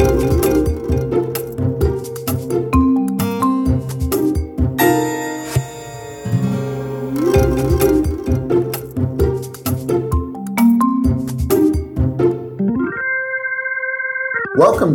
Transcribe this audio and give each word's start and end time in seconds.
Welcome 0.00 0.30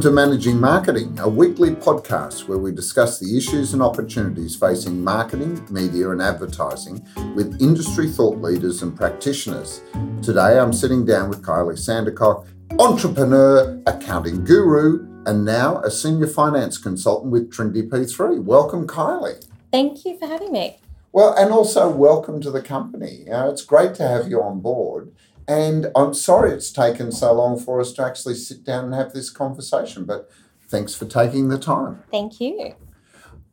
to 0.02 0.10
Managing 0.10 0.60
Marketing, 0.60 1.20
a 1.20 1.30
weekly 1.30 1.72
podcast 1.72 2.48
where 2.48 2.58
we 2.58 2.72
discuss 2.72 3.20
the 3.20 3.38
issues 3.38 3.74
and 3.74 3.84
opportunities 3.84 4.56
facing 4.56 5.04
marketing, 5.04 5.64
media, 5.70 6.10
and 6.10 6.22
advertising 6.22 7.06
with 7.36 7.62
industry 7.62 8.10
thought 8.10 8.42
leaders 8.42 8.82
and 8.82 8.96
practitioners. 8.96 9.82
Today 10.24 10.58
I'm 10.58 10.74
sitting 10.74 11.06
down 11.06 11.30
with 11.30 11.44
Kylie 11.44 11.78
Sandercock, 11.78 12.48
entrepreneur, 12.72 13.82
accounting 13.86 14.44
guru, 14.44 15.08
and 15.26 15.46
now 15.46 15.82
a 15.82 15.90
senior 15.90 16.28
finance 16.28 16.78
consultant 16.78 17.32
with 17.32 17.52
Trinity 17.52 17.84
P3. 17.84 18.44
Welcome, 18.44 18.86
Kylie. 18.88 19.46
Thank 19.72 20.06
you 20.06 20.18
for 20.18 20.28
having 20.28 20.52
me. 20.52 20.78
Well, 21.12 21.34
and 21.36 21.52
also 21.52 21.90
welcome 21.90 22.42
to 22.42 22.52
the 22.52 22.62
company. 22.62 23.23
You 23.26 23.30
know, 23.32 23.50
it's 23.50 23.64
great 23.64 23.96
to 23.96 24.08
have 24.08 24.28
you 24.28 24.42
on 24.42 24.59
board. 24.59 25.14
And 25.48 25.88
I'm 25.96 26.14
sorry 26.14 26.52
it's 26.52 26.72
taken 26.72 27.12
so 27.12 27.32
long 27.34 27.59
for 27.59 27.80
us 27.80 27.94
to 27.94 28.04
actually 28.04 28.36
sit 28.36 28.64
down 28.64 28.86
and 28.86 28.95
have 28.95 29.14
this 29.14 29.30
conversation, 29.30 30.06
but 30.06 30.30
thanks 30.68 30.95
for 30.95 31.06
taking 31.06 31.50
the 31.50 31.59
time. 31.59 32.04
Thank 32.12 32.42
you. 32.42 32.76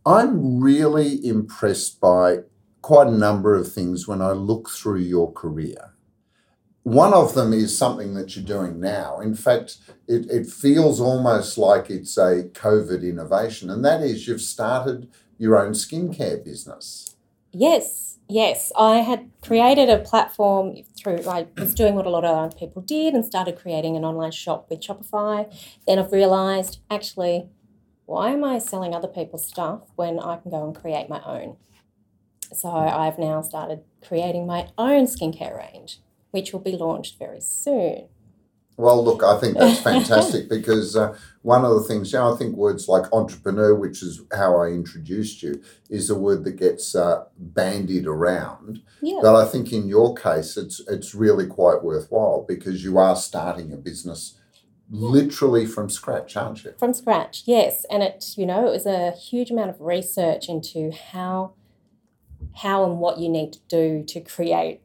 I'm 0.04 0.60
really 0.60 1.24
impressed 1.24 2.00
by 2.00 2.38
quite 2.80 3.06
a 3.06 3.12
number 3.12 3.54
of 3.54 3.72
things 3.72 4.08
when 4.08 4.20
I 4.20 4.32
look 4.32 4.68
through 4.70 5.00
your 5.00 5.32
career. 5.32 5.91
One 6.82 7.14
of 7.14 7.34
them 7.34 7.52
is 7.52 7.76
something 7.76 8.14
that 8.14 8.34
you're 8.34 8.44
doing 8.44 8.80
now. 8.80 9.20
In 9.20 9.34
fact, 9.34 9.78
it, 10.08 10.28
it 10.28 10.46
feels 10.46 11.00
almost 11.00 11.56
like 11.56 11.90
it's 11.90 12.16
a 12.18 12.44
COVID 12.52 13.02
innovation, 13.08 13.70
and 13.70 13.84
that 13.84 14.02
is 14.02 14.26
you've 14.26 14.40
started 14.40 15.08
your 15.38 15.64
own 15.64 15.72
skincare 15.72 16.44
business. 16.44 17.16
Yes, 17.52 18.18
yes, 18.28 18.72
I 18.76 18.98
had 18.98 19.30
created 19.42 19.90
a 19.90 19.98
platform 19.98 20.76
through, 20.98 21.28
I 21.28 21.46
was 21.56 21.74
doing 21.74 21.94
what 21.94 22.06
a 22.06 22.10
lot 22.10 22.24
of 22.24 22.36
other 22.36 22.56
people 22.56 22.82
did 22.82 23.14
and 23.14 23.24
started 23.24 23.58
creating 23.58 23.96
an 23.96 24.04
online 24.04 24.30
shop 24.30 24.68
with 24.70 24.80
Shopify. 24.80 25.52
Then 25.86 25.98
I've 25.98 26.12
realized 26.12 26.80
actually, 26.90 27.48
why 28.06 28.30
am 28.30 28.42
I 28.42 28.58
selling 28.58 28.94
other 28.94 29.08
people's 29.08 29.46
stuff 29.46 29.82
when 29.96 30.18
I 30.18 30.36
can 30.36 30.50
go 30.50 30.64
and 30.64 30.74
create 30.74 31.08
my 31.08 31.22
own? 31.24 31.56
So 32.52 32.68
I've 32.68 33.18
now 33.18 33.40
started 33.42 33.80
creating 34.06 34.46
my 34.46 34.68
own 34.76 35.06
skincare 35.06 35.56
range, 35.56 36.00
which 36.32 36.52
will 36.52 36.60
be 36.60 36.76
launched 36.76 37.18
very 37.18 37.40
soon. 37.40 38.08
Well, 38.76 39.04
look, 39.04 39.22
I 39.22 39.38
think 39.38 39.56
that's 39.56 39.80
fantastic 39.80 40.48
because 40.50 40.96
uh, 40.96 41.16
one 41.42 41.64
of 41.64 41.74
the 41.74 41.82
things, 41.82 42.12
you 42.12 42.18
know, 42.18 42.32
I 42.32 42.36
think 42.36 42.56
words 42.56 42.88
like 42.88 43.12
entrepreneur, 43.12 43.74
which 43.74 44.02
is 44.02 44.22
how 44.32 44.56
I 44.56 44.68
introduced 44.68 45.42
you, 45.42 45.62
is 45.90 46.08
a 46.10 46.18
word 46.18 46.44
that 46.44 46.56
gets 46.56 46.94
uh, 46.94 47.24
bandied 47.38 48.06
around. 48.06 48.82
Yeah. 49.02 49.18
But 49.22 49.36
I 49.36 49.46
think 49.46 49.72
in 49.72 49.88
your 49.88 50.14
case, 50.14 50.56
it's 50.56 50.80
it's 50.88 51.14
really 51.14 51.46
quite 51.46 51.84
worthwhile 51.84 52.44
because 52.48 52.82
you 52.82 52.98
are 52.98 53.14
starting 53.14 53.72
a 53.72 53.76
business 53.76 54.38
literally 54.90 55.66
from 55.66 55.88
scratch, 55.88 56.36
aren't 56.36 56.64
you? 56.64 56.74
From 56.78 56.94
scratch, 56.94 57.42
yes. 57.46 57.86
And 57.90 58.02
it, 58.02 58.24
you 58.36 58.46
know, 58.46 58.66
it 58.66 58.70
was 58.70 58.86
a 58.86 59.12
huge 59.12 59.50
amount 59.50 59.70
of 59.70 59.80
research 59.80 60.48
into 60.48 60.92
how 60.92 61.54
how 62.56 62.84
and 62.84 62.98
what 62.98 63.18
you 63.18 63.28
need 63.28 63.52
to 63.52 63.60
do 63.68 64.04
to 64.06 64.20
create 64.20 64.80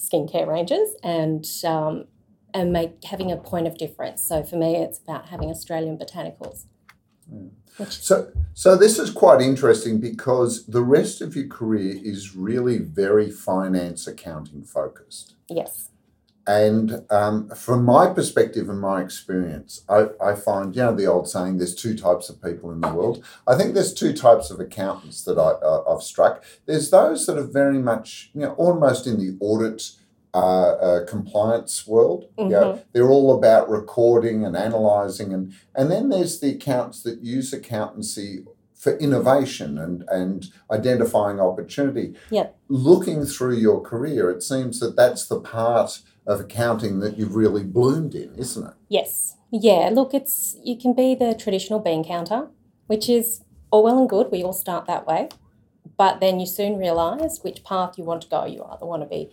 skincare 0.00 0.46
ranges 0.46 0.96
and 1.02 1.44
um, 1.64 2.06
and 2.52 2.72
make 2.72 3.04
having 3.04 3.30
a 3.30 3.36
point 3.36 3.66
of 3.66 3.78
difference. 3.78 4.24
So 4.24 4.42
for 4.42 4.56
me, 4.56 4.76
it's 4.76 4.98
about 4.98 5.28
having 5.28 5.50
Australian 5.50 5.98
botanicals. 5.98 6.64
Mm. 7.32 7.50
So, 7.88 8.30
so 8.54 8.76
this 8.76 8.98
is 8.98 9.10
quite 9.10 9.40
interesting 9.40 10.00
because 10.00 10.66
the 10.66 10.82
rest 10.82 11.20
of 11.20 11.36
your 11.36 11.46
career 11.46 11.96
is 12.02 12.34
really 12.34 12.78
very 12.78 13.30
finance 13.30 14.06
accounting 14.06 14.64
focused. 14.64 15.34
Yes. 15.48 15.90
And 16.46 17.04
um, 17.10 17.50
from 17.50 17.84
my 17.84 18.08
perspective 18.08 18.68
and 18.68 18.80
my 18.80 19.02
experience, 19.02 19.84
I, 19.88 20.08
I 20.20 20.34
find, 20.34 20.74
you 20.74 20.82
know, 20.82 20.94
the 20.94 21.06
old 21.06 21.28
saying, 21.28 21.58
there's 21.58 21.74
two 21.74 21.96
types 21.96 22.28
of 22.28 22.42
people 22.42 22.72
in 22.72 22.80
the 22.80 22.92
world. 22.92 23.24
I 23.46 23.56
think 23.56 23.74
there's 23.74 23.94
two 23.94 24.12
types 24.12 24.50
of 24.50 24.58
accountants 24.58 25.22
that 25.24 25.38
I, 25.38 25.50
uh, 25.64 25.84
I've 25.88 26.02
struck. 26.02 26.42
There's 26.66 26.90
those 26.90 27.26
that 27.26 27.38
are 27.38 27.42
very 27.42 27.78
much, 27.78 28.30
you 28.34 28.40
know, 28.40 28.54
almost 28.54 29.06
in 29.06 29.18
the 29.18 29.36
audit 29.40 29.92
uh, 30.32 30.72
uh, 30.72 31.06
compliance 31.06 31.86
world. 31.86 32.26
Mm-hmm. 32.38 32.52
Yeah, 32.52 32.78
they're 32.92 33.10
all 33.10 33.36
about 33.36 33.68
recording 33.68 34.44
and 34.44 34.56
analysing, 34.56 35.32
and 35.32 35.52
and 35.74 35.90
then 35.90 36.08
there's 36.08 36.38
the 36.38 36.50
accounts 36.54 37.02
that 37.02 37.20
use 37.20 37.52
accountancy 37.52 38.44
for 38.72 38.96
innovation 38.98 39.76
and 39.76 40.04
and 40.08 40.46
identifying 40.70 41.40
opportunity. 41.40 42.14
Yep. 42.30 42.56
Looking 42.68 43.24
through 43.24 43.56
your 43.56 43.80
career, 43.80 44.30
it 44.30 44.44
seems 44.44 44.78
that 44.78 44.94
that's 44.94 45.26
the 45.26 45.40
part 45.40 46.00
of 46.26 46.40
accounting 46.40 47.00
that 47.00 47.18
you've 47.18 47.34
really 47.34 47.64
bloomed 47.64 48.14
in, 48.14 48.34
isn't 48.34 48.66
it? 48.66 48.74
Yes. 48.88 49.36
Yeah. 49.50 49.90
Look, 49.92 50.14
it's 50.14 50.56
you 50.62 50.76
can 50.78 50.94
be 50.94 51.14
the 51.14 51.34
traditional 51.34 51.80
bean 51.80 52.04
counter, 52.04 52.48
which 52.86 53.08
is 53.08 53.42
all 53.70 53.82
well 53.82 53.98
and 53.98 54.08
good. 54.08 54.30
We 54.30 54.42
all 54.42 54.52
start 54.52 54.86
that 54.86 55.06
way, 55.06 55.28
but 55.96 56.20
then 56.20 56.38
you 56.40 56.46
soon 56.46 56.76
realise 56.76 57.40
which 57.42 57.64
path 57.64 57.98
you 57.98 58.04
want 58.04 58.22
to 58.22 58.28
go. 58.28 58.44
You 58.44 58.64
either 58.64 58.86
want 58.86 59.02
to 59.02 59.08
be 59.08 59.30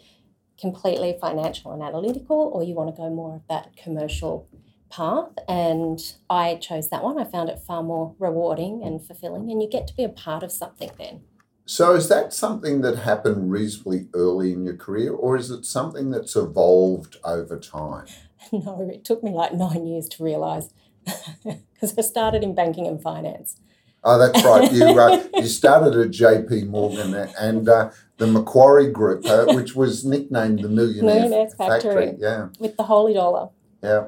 completely 0.60 1.16
financial 1.20 1.72
and 1.72 1.84
analytical, 1.84 2.52
or 2.54 2.64
you 2.64 2.74
want 2.74 2.96
to 2.96 3.00
go 3.00 3.10
more 3.10 3.36
of 3.36 3.42
that 3.48 3.76
commercial 3.78 4.48
path. 4.90 5.30
And 5.48 6.00
I 6.30 6.56
chose 6.56 6.90
that 6.90 7.04
one. 7.04 7.20
I 7.20 7.26
found 7.26 7.50
it 7.50 7.60
far 7.60 7.84
more 7.84 8.16
rewarding 8.18 8.82
and 8.84 9.06
fulfilling, 9.06 9.52
and 9.52 9.62
you 9.62 9.70
get 9.70 9.88
to 9.88 9.96
be 9.96 10.04
a 10.04 10.10
part 10.10 10.44
of 10.44 10.52
something 10.52 10.90
then. 10.98 11.22
So, 11.70 11.96
is 11.96 12.08
that 12.08 12.32
something 12.32 12.80
that 12.82 13.00
happened 13.00 13.52
reasonably 13.52 14.08
early 14.14 14.54
in 14.54 14.64
your 14.64 14.78
career, 14.78 15.12
or 15.12 15.36
is 15.36 15.52
it 15.52 15.66
something 15.66 16.12
that's 16.12 16.34
evolved 16.36 17.18
over 17.24 17.60
time? 17.60 18.08
No, 18.54 18.88
it 18.90 19.04
took 19.04 19.24
me 19.24 19.32
like 19.32 19.54
nine 19.54 19.86
years 19.86 20.08
to 20.08 20.24
realise 20.24 20.70
because 21.04 21.94
I 21.98 22.02
started 22.02 22.44
in 22.44 22.56
banking 22.56 22.88
and 22.88 23.02
finance. 23.02 23.60
Oh, 24.06 24.18
that's 24.18 24.42
right. 24.46 24.72
You 24.72 24.86
uh, 24.86 25.22
you 25.36 25.48
started 25.48 26.00
at 26.00 26.12
J.P. 26.12 26.64
Morgan 26.66 27.14
and 27.38 27.68
uh, 27.68 27.92
the 28.18 28.28
Macquarie 28.28 28.90
Group, 28.90 29.26
uh, 29.26 29.48
which 29.54 29.76
was 29.76 30.06
nicknamed 30.06 30.60
the 30.60 30.70
Millionaire 30.70 31.16
Millionaire's 31.16 31.56
Factory. 31.56 32.06
Factory. 32.06 32.16
Yeah, 32.20 32.48
with 32.58 32.78
the 32.78 32.84
holey 32.84 33.16
dollar. 33.16 33.50
yeah. 33.84 34.06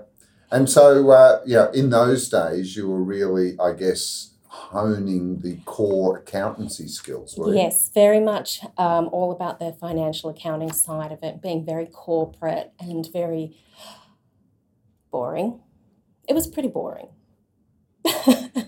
And 0.52 0.70
so, 0.70 1.10
uh, 1.10 1.42
yeah, 1.46 1.68
in 1.74 1.90
those 1.90 2.30
days, 2.30 2.78
you 2.78 2.88
were 2.88 3.04
really, 3.04 3.60
I 3.60 3.74
guess, 3.74 4.32
honing 4.60 5.40
the 5.40 5.58
core 5.66 6.18
accountancy 6.18 6.88
skills, 6.88 7.36
were 7.38 7.50
you? 7.54 7.56
Yes, 7.62 7.90
very 7.94 8.20
much 8.20 8.62
um, 8.78 9.10
all 9.12 9.32
about 9.32 9.60
the 9.60 9.74
financial 9.74 10.30
accounting 10.30 10.72
side 10.72 11.12
of 11.12 11.24
it, 11.24 11.42
being 11.42 11.66
very 11.66 11.86
corporate 11.88 12.72
and 12.80 13.08
very 13.12 13.58
boring. 15.12 15.60
It 16.28 16.34
was 16.34 16.48
pretty 16.48 16.70
boring. 16.70 17.08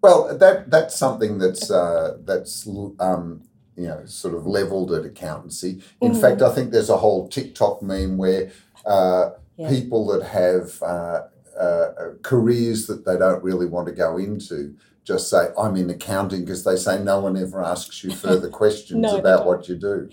Well, 0.00 0.38
that 0.38 0.70
that's 0.70 0.94
something 0.96 1.38
that's 1.38 1.72
uh, 1.72 2.18
that's 2.24 2.68
um, 3.00 3.42
you 3.76 3.88
know 3.88 4.06
sort 4.06 4.34
of 4.34 4.46
leveled 4.46 4.92
at 4.92 5.04
accountancy. 5.04 5.82
In 6.00 6.12
Mhm. 6.12 6.20
fact, 6.20 6.40
I 6.40 6.54
think 6.54 6.70
there's 6.70 6.88
a 6.88 6.98
whole 6.98 7.26
TikTok 7.28 7.82
meme 7.82 8.16
where 8.16 8.52
uh, 8.86 9.30
Yeah. 9.56 9.68
people 9.70 10.06
that 10.06 10.22
have 10.22 10.80
uh, 10.84 11.22
uh, 11.58 12.12
careers 12.22 12.86
that 12.86 13.04
they 13.04 13.18
don't 13.18 13.42
really 13.42 13.66
want 13.66 13.88
to 13.88 13.92
go 13.92 14.16
into 14.18 14.76
just 15.08 15.28
say, 15.30 15.48
"I'm 15.58 15.74
in 15.76 15.90
accounting," 15.90 16.42
because 16.44 16.62
they 16.64 16.76
say 16.76 17.02
no 17.02 17.18
one 17.20 17.36
ever 17.36 17.62
asks 17.64 18.04
you 18.04 18.10
further 18.10 18.48
questions 18.62 19.00
No, 19.00 19.16
about 19.16 19.46
what 19.46 19.68
you 19.68 19.74
do. 19.74 20.08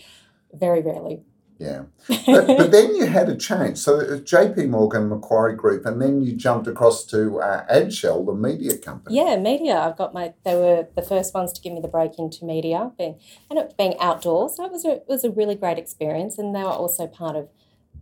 Very 0.53 0.81
rarely. 0.81 1.21
Yeah, 1.57 1.83
but, 2.25 2.47
but 2.47 2.71
then 2.71 2.95
you 2.95 3.05
had 3.05 3.29
a 3.29 3.35
change. 3.35 3.77
So 3.77 3.99
uh, 3.99 4.17
J.P. 4.17 4.65
Morgan, 4.65 5.07
Macquarie 5.07 5.55
Group, 5.55 5.85
and 5.85 6.01
then 6.01 6.21
you 6.21 6.33
jumped 6.35 6.67
across 6.67 7.05
to 7.05 7.39
uh, 7.39 7.65
Adshel, 7.73 8.25
the 8.25 8.33
media 8.33 8.77
company. 8.77 9.15
Yeah, 9.15 9.37
media. 9.37 9.77
I've 9.79 9.97
got 9.97 10.13
my. 10.13 10.33
They 10.43 10.55
were 10.55 10.87
the 10.95 11.01
first 11.01 11.33
ones 11.33 11.53
to 11.53 11.61
give 11.61 11.73
me 11.73 11.79
the 11.81 11.87
break 11.87 12.17
into 12.17 12.43
media, 12.43 12.91
being 12.97 13.19
and 13.49 13.59
it 13.59 13.77
being 13.77 13.95
outdoors. 13.99 14.57
So 14.57 14.65
it 14.65 14.71
was 14.71 14.83
a 14.85 14.93
it 14.95 15.05
was 15.07 15.23
a 15.23 15.31
really 15.31 15.55
great 15.55 15.77
experience, 15.77 16.37
and 16.37 16.53
they 16.55 16.63
were 16.63 16.77
also 16.83 17.07
part 17.07 17.35
of 17.35 17.47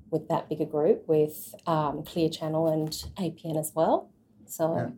with 0.10 0.28
that 0.30 0.48
bigger 0.48 0.66
group 0.66 1.08
with 1.08 1.54
um, 1.68 2.04
Clear 2.04 2.30
Channel 2.30 2.68
and 2.68 2.92
APN 3.18 3.60
as 3.60 3.72
well. 3.76 4.10
So 4.46 4.76
Yeah. 4.76 4.90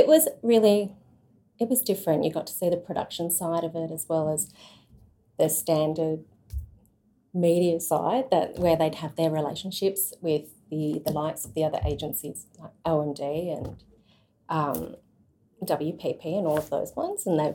it 0.00 0.06
was 0.06 0.28
really 0.42 0.94
it 1.60 1.68
was 1.68 1.82
different. 1.82 2.24
You 2.24 2.32
got 2.32 2.46
to 2.48 2.52
see 2.52 2.70
the 2.70 2.76
production 2.76 3.30
side 3.30 3.62
of 3.64 3.74
it 3.76 3.90
as 3.92 4.06
well 4.08 4.32
as 4.32 4.52
the 5.38 5.48
standard 5.48 6.24
media 7.32 7.78
side 7.78 8.30
that 8.30 8.58
where 8.58 8.76
they'd 8.76 8.96
have 8.96 9.14
their 9.16 9.30
relationships 9.30 10.12
with 10.20 10.46
the 10.70 11.00
the 11.06 11.12
likes 11.12 11.44
of 11.44 11.54
the 11.54 11.62
other 11.64 11.78
agencies 11.86 12.46
like 12.58 12.72
OMD 12.84 13.56
and 13.56 13.76
um, 14.48 14.96
WPP 15.64 16.24
and 16.38 16.46
all 16.46 16.58
of 16.58 16.70
those 16.70 16.94
ones, 16.96 17.26
and 17.26 17.38
they 17.38 17.54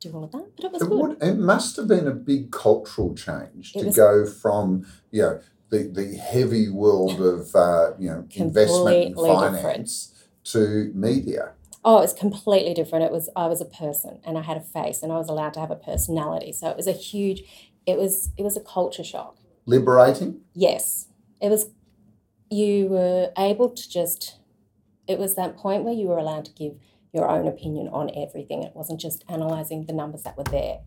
do 0.00 0.12
all 0.12 0.24
of 0.24 0.32
that. 0.32 0.46
But 0.56 0.64
it 0.66 0.72
was 0.72 0.82
It, 0.82 0.88
good. 0.88 0.98
would, 1.00 1.22
it 1.22 1.38
must 1.38 1.76
have 1.76 1.88
been 1.88 2.06
a 2.06 2.12
big 2.12 2.50
cultural 2.50 3.14
change 3.14 3.72
It 3.74 3.80
to 3.80 3.86
was- 3.86 3.96
go 3.96 4.26
from 4.26 4.86
you 5.10 5.22
know 5.22 5.40
the, 5.70 5.84
the 5.84 6.16
heavy 6.16 6.68
world 6.68 7.20
of 7.20 7.54
uh, 7.54 7.92
you 7.98 8.10
know 8.10 8.26
investment 8.34 9.06
and 9.06 9.16
finance 9.16 10.12
to 10.52 10.90
media? 10.94 11.53
Oh, 11.84 11.98
it 11.98 12.02
was 12.02 12.14
completely 12.14 12.72
different. 12.72 13.04
It 13.04 13.12
was 13.12 13.28
I 13.36 13.46
was 13.46 13.60
a 13.60 13.66
person 13.66 14.20
and 14.24 14.38
I 14.38 14.42
had 14.42 14.56
a 14.56 14.62
face 14.62 15.02
and 15.02 15.12
I 15.12 15.18
was 15.18 15.28
allowed 15.28 15.54
to 15.54 15.60
have 15.60 15.70
a 15.70 15.76
personality. 15.76 16.52
So 16.52 16.68
it 16.68 16.76
was 16.76 16.86
a 16.86 16.92
huge 16.92 17.42
it 17.86 17.98
was 17.98 18.30
it 18.38 18.42
was 18.42 18.56
a 18.56 18.60
culture 18.60 19.04
shock. 19.04 19.36
Liberating? 19.66 20.40
Yes. 20.54 21.08
It 21.40 21.50
was 21.50 21.66
you 22.50 22.86
were 22.86 23.32
able 23.36 23.68
to 23.70 23.90
just 23.90 24.38
it 25.06 25.18
was 25.18 25.34
that 25.34 25.56
point 25.56 25.84
where 25.84 25.92
you 25.92 26.06
were 26.06 26.18
allowed 26.18 26.46
to 26.46 26.52
give 26.52 26.76
your 27.12 27.28
own 27.28 27.46
opinion 27.46 27.88
on 27.88 28.10
everything. 28.16 28.62
It 28.62 28.74
wasn't 28.74 29.00
just 29.00 29.22
analysing 29.28 29.84
the 29.84 29.92
numbers 29.92 30.22
that 30.22 30.38
were 30.38 30.44
there. 30.44 30.80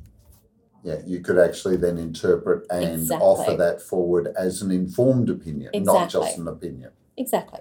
Yeah, 0.83 0.97
you 1.05 1.19
could 1.21 1.37
actually 1.37 1.77
then 1.77 1.97
interpret 1.97 2.65
and 2.71 3.01
Exactly. 3.01 3.27
offer 3.27 3.55
that 3.55 3.81
forward 3.81 4.33
as 4.37 4.61
an 4.61 4.71
informed 4.71 5.29
opinion, 5.29 5.71
not 5.83 6.09
just 6.09 6.37
an 6.37 6.47
opinion. 6.47 6.91
Exactly. 7.17 7.59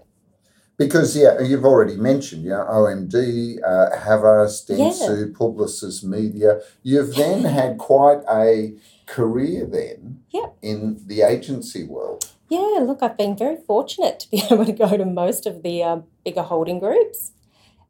Because 0.78 1.16
yeah, 1.16 1.40
you've 1.40 1.64
already 1.64 1.96
mentioned, 1.96 2.44
you 2.44 2.50
know, 2.50 2.66
OMD, 2.68 3.58
uh, 3.64 3.96
Havas, 3.98 4.64
Dentsu, 4.68 5.32
Publicis 5.32 6.04
Media. 6.04 6.60
You've 6.82 7.14
then 7.14 7.44
had 7.58 7.78
quite 7.78 8.20
a 8.30 8.74
career 9.06 9.66
then 9.66 10.20
Yep. 10.30 10.56
in 10.60 11.00
the 11.06 11.22
agency 11.22 11.84
world. 11.84 12.30
Yeah, 12.48 12.80
look, 12.82 13.02
I've 13.02 13.16
been 13.16 13.36
very 13.36 13.56
fortunate 13.66 14.20
to 14.20 14.30
be 14.30 14.42
able 14.50 14.66
to 14.66 14.72
go 14.72 14.96
to 14.96 15.04
most 15.04 15.46
of 15.46 15.62
the 15.62 15.82
uh, 15.82 16.00
bigger 16.24 16.42
holding 16.42 16.78
groups, 16.78 17.32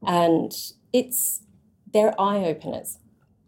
and 0.07 0.53
it's 0.93 1.43
they're 1.93 2.19
eye 2.21 2.45
openers. 2.45 2.99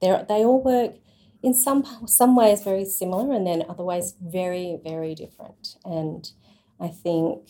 They 0.01 0.09
they 0.29 0.45
all 0.45 0.63
work 0.63 0.95
in 1.43 1.55
some 1.55 1.85
some 2.07 2.35
ways 2.37 2.63
very 2.63 2.85
similar, 2.85 3.33
and 3.33 3.47
then 3.47 3.65
other 3.69 3.85
ways 3.85 4.15
very 4.21 4.79
very 4.83 5.15
different. 5.15 5.77
And 5.85 6.31
I 6.81 6.89
think 6.89 7.49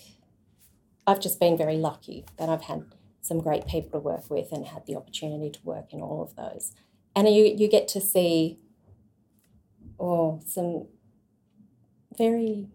I've 1.09 1.21
just 1.21 1.41
been 1.41 1.57
very 1.57 1.79
lucky 1.79 2.27
that 2.37 2.51
I've 2.51 2.65
had 2.65 2.85
some 3.23 3.41
great 3.41 3.67
people 3.67 3.93
to 3.93 3.99
work 3.99 4.29
with 4.29 4.53
and 4.53 4.67
had 4.67 4.85
the 4.87 4.95
opportunity 4.95 5.49
to 5.51 5.59
work 5.65 5.95
in 5.95 6.03
all 6.03 6.23
of 6.23 6.37
those. 6.37 6.73
And 7.17 7.27
you 7.29 7.45
you 7.57 7.67
get 7.67 7.89
to 7.89 8.01
see, 8.01 8.59
oh, 9.99 10.41
some 10.47 10.87
very 12.19 12.69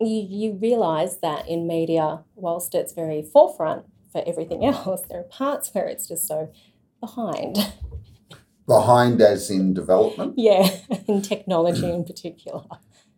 you, 0.00 0.26
you 0.28 0.52
realize 0.52 1.18
that 1.18 1.48
in 1.48 1.66
media, 1.66 2.22
whilst 2.36 2.74
it's 2.74 2.92
very 2.92 3.22
forefront 3.22 3.86
for 4.12 4.22
everything 4.24 4.64
else, 4.74 5.02
there 5.08 5.20
are 5.20 5.24
parts 5.24 5.74
where 5.74 5.88
it's 5.88 6.06
just 6.06 6.28
so 6.28 6.52
behind. 7.00 7.56
Behind 8.66 9.20
as 9.20 9.50
in 9.50 9.74
development. 9.74 10.34
yeah, 10.38 10.68
in 11.08 11.20
technology 11.20 11.90
in 11.90 12.04
particular. 12.04 12.62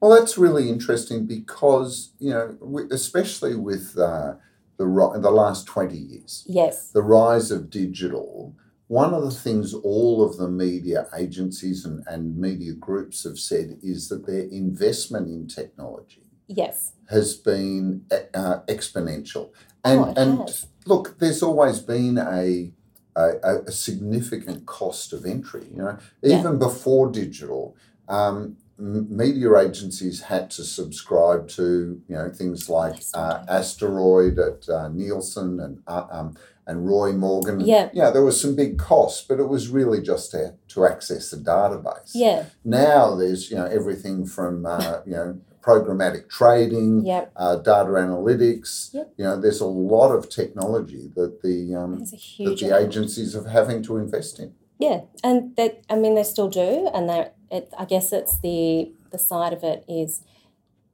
Well, 0.00 0.18
that's 0.18 0.36
really 0.38 0.68
interesting 0.68 1.26
because 1.26 2.12
you 2.18 2.30
know, 2.30 2.56
especially 2.90 3.56
with 3.56 3.96
uh, 3.98 4.34
the 4.76 4.84
the 5.20 5.30
last 5.30 5.66
twenty 5.66 5.96
years, 5.98 6.44
Yes, 6.46 6.90
the 6.90 7.02
rise 7.02 7.50
of 7.50 7.70
digital. 7.70 8.54
One 8.88 9.12
of 9.14 9.24
the 9.24 9.32
things 9.32 9.74
all 9.74 10.24
of 10.24 10.36
the 10.36 10.48
media 10.48 11.08
agencies 11.16 11.84
and, 11.84 12.04
and 12.06 12.36
media 12.38 12.72
groups 12.72 13.24
have 13.24 13.36
said 13.36 13.78
is 13.82 14.08
that 14.10 14.26
their 14.26 14.44
investment 14.44 15.26
in 15.26 15.48
technology 15.48 16.22
yes, 16.46 16.92
has 17.10 17.34
been 17.34 18.04
uh, 18.12 18.60
exponential. 18.68 19.50
And 19.84 20.00
Oh, 20.00 20.14
and 20.16 20.38
has. 20.38 20.66
look, 20.86 21.18
there's 21.18 21.42
always 21.42 21.80
been 21.80 22.16
a, 22.18 22.72
a 23.16 23.26
a 23.66 23.72
significant 23.72 24.66
cost 24.66 25.12
of 25.12 25.24
entry. 25.26 25.66
You 25.74 25.82
know, 25.82 25.98
Yeah. 26.22 26.38
even 26.38 26.58
before 26.58 27.10
digital, 27.10 27.74
um, 28.08 28.56
media 28.78 29.56
agencies 29.58 30.22
had 30.22 30.50
to 30.50 30.62
subscribe 30.64 31.48
to 31.48 32.00
you 32.08 32.14
know 32.14 32.30
things 32.30 32.68
like 32.68 33.02
uh. 33.14 33.44
Asteroid 33.48 34.38
at 34.38 34.68
uh, 34.68 34.88
Nielsen 34.88 35.60
and 35.60 35.82
uh, 35.86 36.06
um, 36.10 36.36
and 36.66 36.86
Roy 36.86 37.12
Morgan. 37.12 37.60
Yeah. 37.60 37.90
yeah, 37.92 38.10
there 38.10 38.24
was 38.24 38.40
some 38.40 38.56
big 38.56 38.76
costs, 38.76 39.24
but 39.26 39.38
it 39.38 39.48
was 39.48 39.68
really 39.68 40.02
just 40.02 40.32
to 40.32 40.54
to 40.68 40.84
access 40.84 41.30
the 41.30 41.36
database. 41.36 42.10
yeah, 42.14 42.46
Now 42.64 43.14
there's 43.14 43.50
you 43.50 43.56
know 43.56 43.66
everything 43.66 44.26
from 44.26 44.66
uh, 44.66 45.00
you 45.06 45.12
know 45.12 45.40
programmatic 45.62 46.28
trading, 46.28 47.04
yeah. 47.04 47.26
uh, 47.34 47.56
data 47.56 47.90
analytics. 47.90 48.94
Yep. 48.94 49.14
You 49.16 49.24
know, 49.24 49.40
there's 49.40 49.60
a 49.60 49.66
lot 49.66 50.12
of 50.12 50.30
technology 50.30 51.10
that 51.16 51.42
the 51.42 51.74
um, 51.74 51.98
that 52.00 52.58
the 52.60 52.76
agencies 52.78 53.34
are 53.34 53.48
having 53.48 53.82
to 53.84 53.96
invest 53.96 54.38
in. 54.38 54.54
Yeah, 54.78 55.00
and 55.24 55.56
that 55.56 55.82
I 55.88 55.96
mean 55.96 56.14
they 56.14 56.22
still 56.22 56.48
do, 56.48 56.90
and 56.94 57.08
they 57.08 57.28
it 57.50 57.72
I 57.78 57.84
guess 57.84 58.12
it's 58.12 58.38
the 58.40 58.92
the 59.10 59.18
side 59.18 59.52
of 59.52 59.62
it 59.62 59.84
is 59.88 60.22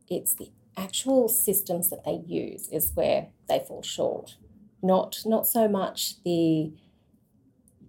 it's 0.09 0.35
the 0.35 0.51
actual 0.77 1.29
systems 1.29 1.91
that 1.91 2.05
they 2.05 2.23
use 2.27 2.69
is 2.69 2.93
where 2.95 3.29
they 3.49 3.61
fall 3.67 3.83
short. 3.83 4.37
Not 4.83 5.21
not 5.25 5.47
so 5.47 5.69
much 5.69 6.23
the 6.25 6.73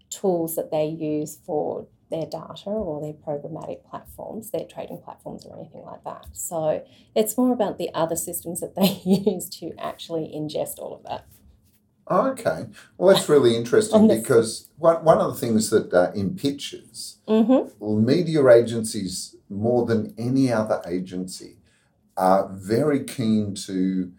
tools 0.10 0.56
that 0.56 0.72
they 0.72 0.86
use 0.86 1.40
for 1.46 1.88
their 2.12 2.26
data 2.26 2.70
or 2.70 3.02
their 3.02 3.14
programmatic 3.14 3.84
platforms, 3.90 4.52
their 4.52 4.66
trading 4.66 5.00
platforms 5.00 5.46
or 5.46 5.58
anything 5.58 5.84
like 5.84 6.04
that. 6.04 6.28
So 6.34 6.86
it's 7.16 7.38
more 7.38 7.52
about 7.52 7.80
the 7.80 7.90
other 7.94 8.16
systems 8.16 8.60
that 8.60 8.76
they 8.76 9.02
use 9.04 9.50
to 9.60 9.72
actually 9.80 10.32
ingest 10.34 10.78
all 10.78 10.94
of 10.96 11.04
that. 11.10 11.26
Okay, 12.10 12.66
well 12.98 13.14
that's 13.16 13.30
really 13.30 13.56
interesting 13.56 14.08
because 14.08 14.68
one, 14.78 15.04
one 15.06 15.20
of 15.20 15.34
the 15.34 15.40
things 15.40 15.70
that 15.70 15.94
uh, 15.94 16.12
in 16.14 16.36
pitches, 16.36 17.18
Mm-hmm. 17.28 18.06
media 18.06 18.46
agencies 18.50 19.36
more 19.50 19.86
than 19.86 20.14
any 20.18 20.52
other 20.52 20.82
agency 20.86 21.56
are 22.18 22.50
very 22.52 23.04
keen 23.06 23.56
to 23.56 24.12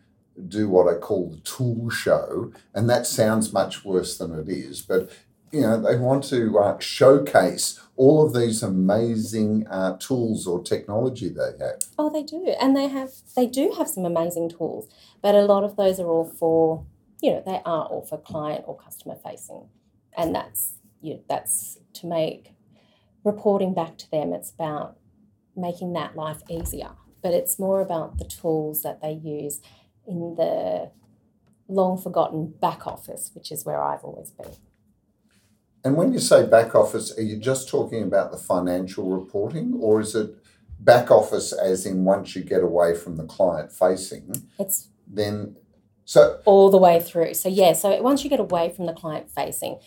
do 0.49 0.69
what 0.69 0.89
I 0.93 0.99
call 0.99 1.29
the 1.31 1.37
tool 1.41 1.91
show, 1.91 2.51
and 2.75 2.89
that 2.89 3.07
sounds 3.07 3.53
much 3.53 3.85
worse 3.85 4.17
than 4.19 4.33
it 4.39 4.49
is, 4.49 4.81
but 4.83 5.11
you 5.53 5.61
know 5.61 5.81
they 5.81 5.97
want 5.97 6.25
to 6.25 6.59
uh, 6.59 6.79
showcase 6.79 7.79
all 7.97 8.27
of 8.27 8.33
these 8.35 8.63
amazing 8.63 9.67
uh, 9.69 9.97
tools 9.99 10.47
or 10.47 10.63
technology 10.63 11.29
they 11.29 11.53
have. 11.65 11.83
Oh, 11.99 12.11
they 12.11 12.23
do, 12.25 12.55
and 12.61 12.75
they 12.77 12.89
have 12.89 13.11
they 13.37 13.47
do 13.47 13.75
have 13.77 13.89
some 13.89 14.05
amazing 14.07 14.49
tools, 14.49 14.89
but 15.23 15.35
a 15.35 15.43
lot 15.43 15.63
of 15.63 15.77
those 15.77 16.01
are 16.01 16.09
all 16.09 16.25
for 16.25 16.85
you 17.21 17.33
know 17.33 17.43
they 17.45 17.61
are 17.65 17.87
all 17.87 18.07
for 18.09 18.19
client 18.19 18.65
or 18.67 18.77
customer 18.77 19.17
facing, 19.17 19.69
and 20.17 20.35
that's 20.35 20.75
you 21.01 21.15
know, 21.15 21.21
that's 21.29 21.79
to 21.95 22.07
make 22.07 22.53
reporting 23.25 23.75
back 23.75 23.99
to 23.99 24.11
them. 24.11 24.33
It's 24.33 24.51
about 24.51 24.97
making 25.57 25.93
that 25.95 26.17
life 26.17 26.43
easier, 26.49 26.91
but 27.23 27.35
it's 27.35 27.59
more 27.59 27.81
about 27.81 28.19
the 28.19 28.25
tools 28.25 28.83
that 28.83 29.01
they 29.01 29.13
use 29.13 29.61
in 30.07 30.35
the 30.37 30.91
long 31.69 32.01
forgotten 32.01 32.55
back 32.61 32.87
office, 32.87 33.31
which 33.35 33.51
is 33.51 33.65
where 33.65 33.83
I've 33.83 34.05
always 34.05 34.31
been. 34.31 34.53
And 35.83 35.97
when 35.97 36.13
you 36.13 36.19
say 36.19 36.47
back 36.47 36.75
office, 36.75 37.17
are 37.19 37.23
you 37.23 37.37
just 37.37 37.69
talking 37.69 38.03
about 38.03 38.31
the 38.31 38.39
financial 38.39 39.11
reporting, 39.11 39.75
or 39.79 40.01
is 40.01 40.15
it 40.15 40.35
back 40.81 41.11
office 41.11 41.53
as 41.53 41.87
in 41.87 42.05
once 42.05 42.35
you 42.35 42.43
get 42.43 42.63
away 42.63 42.95
from 42.95 43.17
the 43.17 43.25
client 43.25 43.73
facing, 43.73 44.49
It's 44.59 44.89
then 45.07 45.57
so 46.05 46.41
all 46.45 46.71
the 46.71 46.79
way 46.79 47.01
through. 47.01 47.35
So 47.35 47.49
yeah, 47.49 47.73
so 47.73 48.01
once 48.03 48.25
you 48.25 48.31
get 48.31 48.41
away 48.41 48.71
from 48.71 48.87
the 48.87 48.93
client 48.93 49.31
facing, 49.31 49.79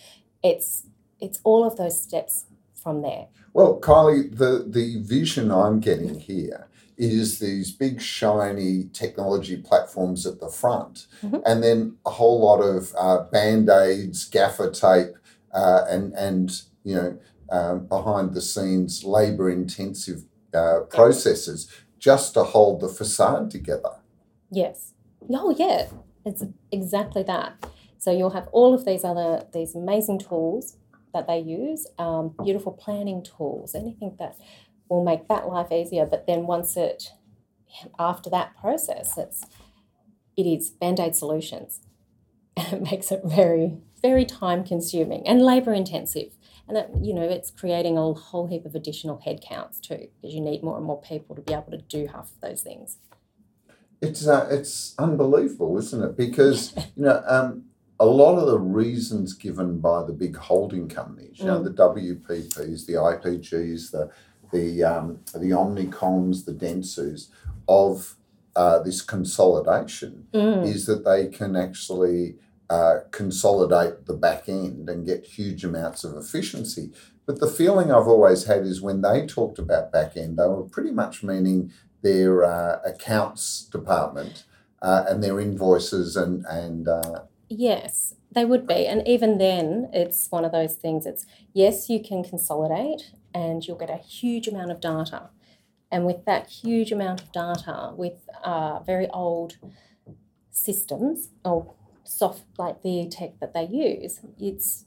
it's 0.43 0.87
it's 1.19 1.39
all 1.43 1.65
of 1.65 1.77
those 1.77 2.01
steps 2.01 2.45
from 2.75 3.01
there. 3.01 3.27
Well, 3.53 3.79
Kylie, 3.79 4.37
the, 4.37 4.63
the 4.67 5.01
vision 5.01 5.51
I'm 5.51 5.79
getting 5.79 6.19
here 6.19 6.67
is 6.95 7.39
these 7.39 7.71
big, 7.71 8.01
shiny 8.01 8.85
technology 8.93 9.57
platforms 9.57 10.25
at 10.25 10.39
the 10.39 10.47
front, 10.47 11.07
Mhm. 11.23 11.41
and 11.45 11.63
then 11.63 11.97
a 12.05 12.11
whole 12.11 12.39
lot 12.39 12.59
of 12.59 12.93
uh, 12.97 13.23
band 13.31 13.69
aids, 13.69 14.25
gaffer 14.25 14.69
tape, 14.71 15.15
uh, 15.53 15.85
and, 15.89 16.13
and 16.13 16.61
you 16.83 16.95
know, 16.95 17.17
um, 17.49 17.85
behind 17.87 18.33
the 18.33 18.41
scenes, 18.41 19.03
labor 19.03 19.49
intensive 19.49 20.23
uh, 20.53 20.81
processes 20.89 21.67
just 21.99 22.33
to 22.35 22.43
hold 22.43 22.79
the 22.81 22.87
facade 22.87 23.49
together. 23.51 23.97
Yes. 24.51 24.93
Oh 25.29 25.53
yeah, 25.57 25.87
it's 26.27 26.43
exactly 26.71 27.23
that. 27.23 27.65
So 27.97 28.11
you'll 28.11 28.31
have 28.31 28.47
all 28.51 28.73
of 28.73 28.85
these 28.85 29.03
other 29.03 29.45
these 29.53 29.75
amazing 29.75 30.19
tools 30.19 30.77
that 31.13 31.27
they 31.27 31.39
use, 31.39 31.87
um, 31.97 32.35
beautiful 32.43 32.71
planning 32.71 33.23
tools, 33.23 33.73
anything 33.73 34.15
that 34.19 34.37
will 34.89 35.03
make 35.03 35.27
that 35.27 35.47
life 35.47 35.71
easier. 35.71 36.05
But 36.05 36.27
then 36.27 36.45
once 36.45 36.77
it 36.77 37.11
after 37.99 38.29
that 38.29 38.55
process, 38.57 39.17
it's 39.17 39.43
it 40.35 40.45
is 40.45 40.69
band-aid 40.69 41.15
solutions. 41.15 41.81
And 42.57 42.73
it 42.73 42.91
makes 42.91 43.11
it 43.11 43.21
very, 43.23 43.77
very 44.01 44.25
time 44.25 44.63
consuming 44.63 45.27
and 45.27 45.43
labour 45.43 45.73
intensive. 45.73 46.31
And 46.67 46.75
that, 46.75 46.89
you 47.03 47.13
know, 47.13 47.21
it's 47.21 47.51
creating 47.51 47.99
a 47.99 48.13
whole 48.13 48.47
heap 48.47 48.65
of 48.65 48.73
additional 48.73 49.21
headcounts 49.25 49.79
too, 49.79 50.07
because 50.15 50.33
you 50.33 50.41
need 50.41 50.63
more 50.63 50.75
and 50.77 50.85
more 50.85 50.99
people 50.99 51.35
to 51.35 51.41
be 51.43 51.53
able 51.53 51.69
to 51.69 51.77
do 51.77 52.07
half 52.07 52.31
of 52.31 52.41
those 52.41 52.63
things. 52.63 52.97
It's 54.01 54.27
uh, 54.27 54.47
it's 54.51 54.93
unbelievable, 54.99 55.77
isn't 55.77 56.03
it? 56.03 56.17
Because 56.17 56.73
you 56.95 57.03
know, 57.03 57.23
um, 57.27 57.63
a 57.99 58.05
lot 58.05 58.37
of 58.37 58.47
the 58.47 58.59
reasons 58.59 59.33
given 59.33 59.79
by 59.79 60.03
the 60.03 60.13
big 60.13 60.35
holding 60.35 60.87
companies, 60.87 61.39
you 61.39 61.45
know, 61.45 61.63
the 61.63 61.71
WPPs, 61.71 62.85
the 62.85 62.93
IPGs, 62.93 63.91
the 63.91 64.09
the 64.51 64.83
um, 64.83 65.19
the 65.33 65.49
Omnicoms, 65.49 66.45
the 66.45 66.53
Dentsus, 66.53 67.29
of 67.67 68.15
uh, 68.55 68.79
this 68.79 69.01
consolidation 69.01 70.27
Mm. 70.33 70.65
is 70.65 70.85
that 70.85 71.05
they 71.05 71.27
can 71.27 71.55
actually 71.55 72.37
uh, 72.69 72.99
consolidate 73.11 74.05
the 74.05 74.13
back 74.13 74.47
end 74.49 74.89
and 74.89 75.05
get 75.05 75.25
huge 75.25 75.63
amounts 75.63 76.03
of 76.03 76.15
efficiency. 76.17 76.91
But 77.25 77.39
the 77.39 77.47
feeling 77.47 77.91
I've 77.91 78.07
always 78.07 78.45
had 78.45 78.61
is 78.63 78.81
when 78.81 79.01
they 79.01 79.25
talked 79.25 79.59
about 79.59 79.91
back 79.91 80.15
end, 80.17 80.37
they 80.37 80.47
were 80.47 80.63
pretty 80.63 80.91
much 80.91 81.23
meaning 81.23 81.71
their 82.01 82.43
uh, 82.43 82.79
accounts 82.85 83.65
department 83.65 84.45
uh, 84.81 85.05
and 85.07 85.23
their 85.23 85.39
invoices 85.39 86.15
and 86.15 86.45
and 86.45 86.87
uh, 86.87 87.21
Yes, 87.49 88.15
they 88.31 88.43
would 88.43 88.67
be. 88.67 88.85
And 88.85 89.07
even 89.07 89.37
then, 89.37 89.89
it's 89.93 90.29
one 90.29 90.43
of 90.43 90.51
those 90.51 90.75
things. 90.75 91.05
It's 91.05 91.25
yes, 91.53 91.89
you 91.89 92.03
can 92.03 92.23
consolidate 92.23 93.11
and 93.33 93.65
you'll 93.65 93.77
get 93.77 93.89
a 93.89 93.97
huge 93.97 94.47
amount 94.47 94.71
of 94.71 94.81
data. 94.81 95.29
And 95.89 96.05
with 96.05 96.25
that 96.25 96.49
huge 96.49 96.91
amount 96.91 97.21
of 97.21 97.31
data, 97.31 97.93
with 97.95 98.27
uh, 98.43 98.79
very 98.79 99.07
old 99.09 99.57
systems 100.51 101.29
or 101.45 101.73
soft 102.03 102.43
like 102.57 102.81
the 102.81 103.07
tech 103.09 103.39
that 103.39 103.53
they 103.53 103.65
use, 103.65 104.19
it's 104.37 104.85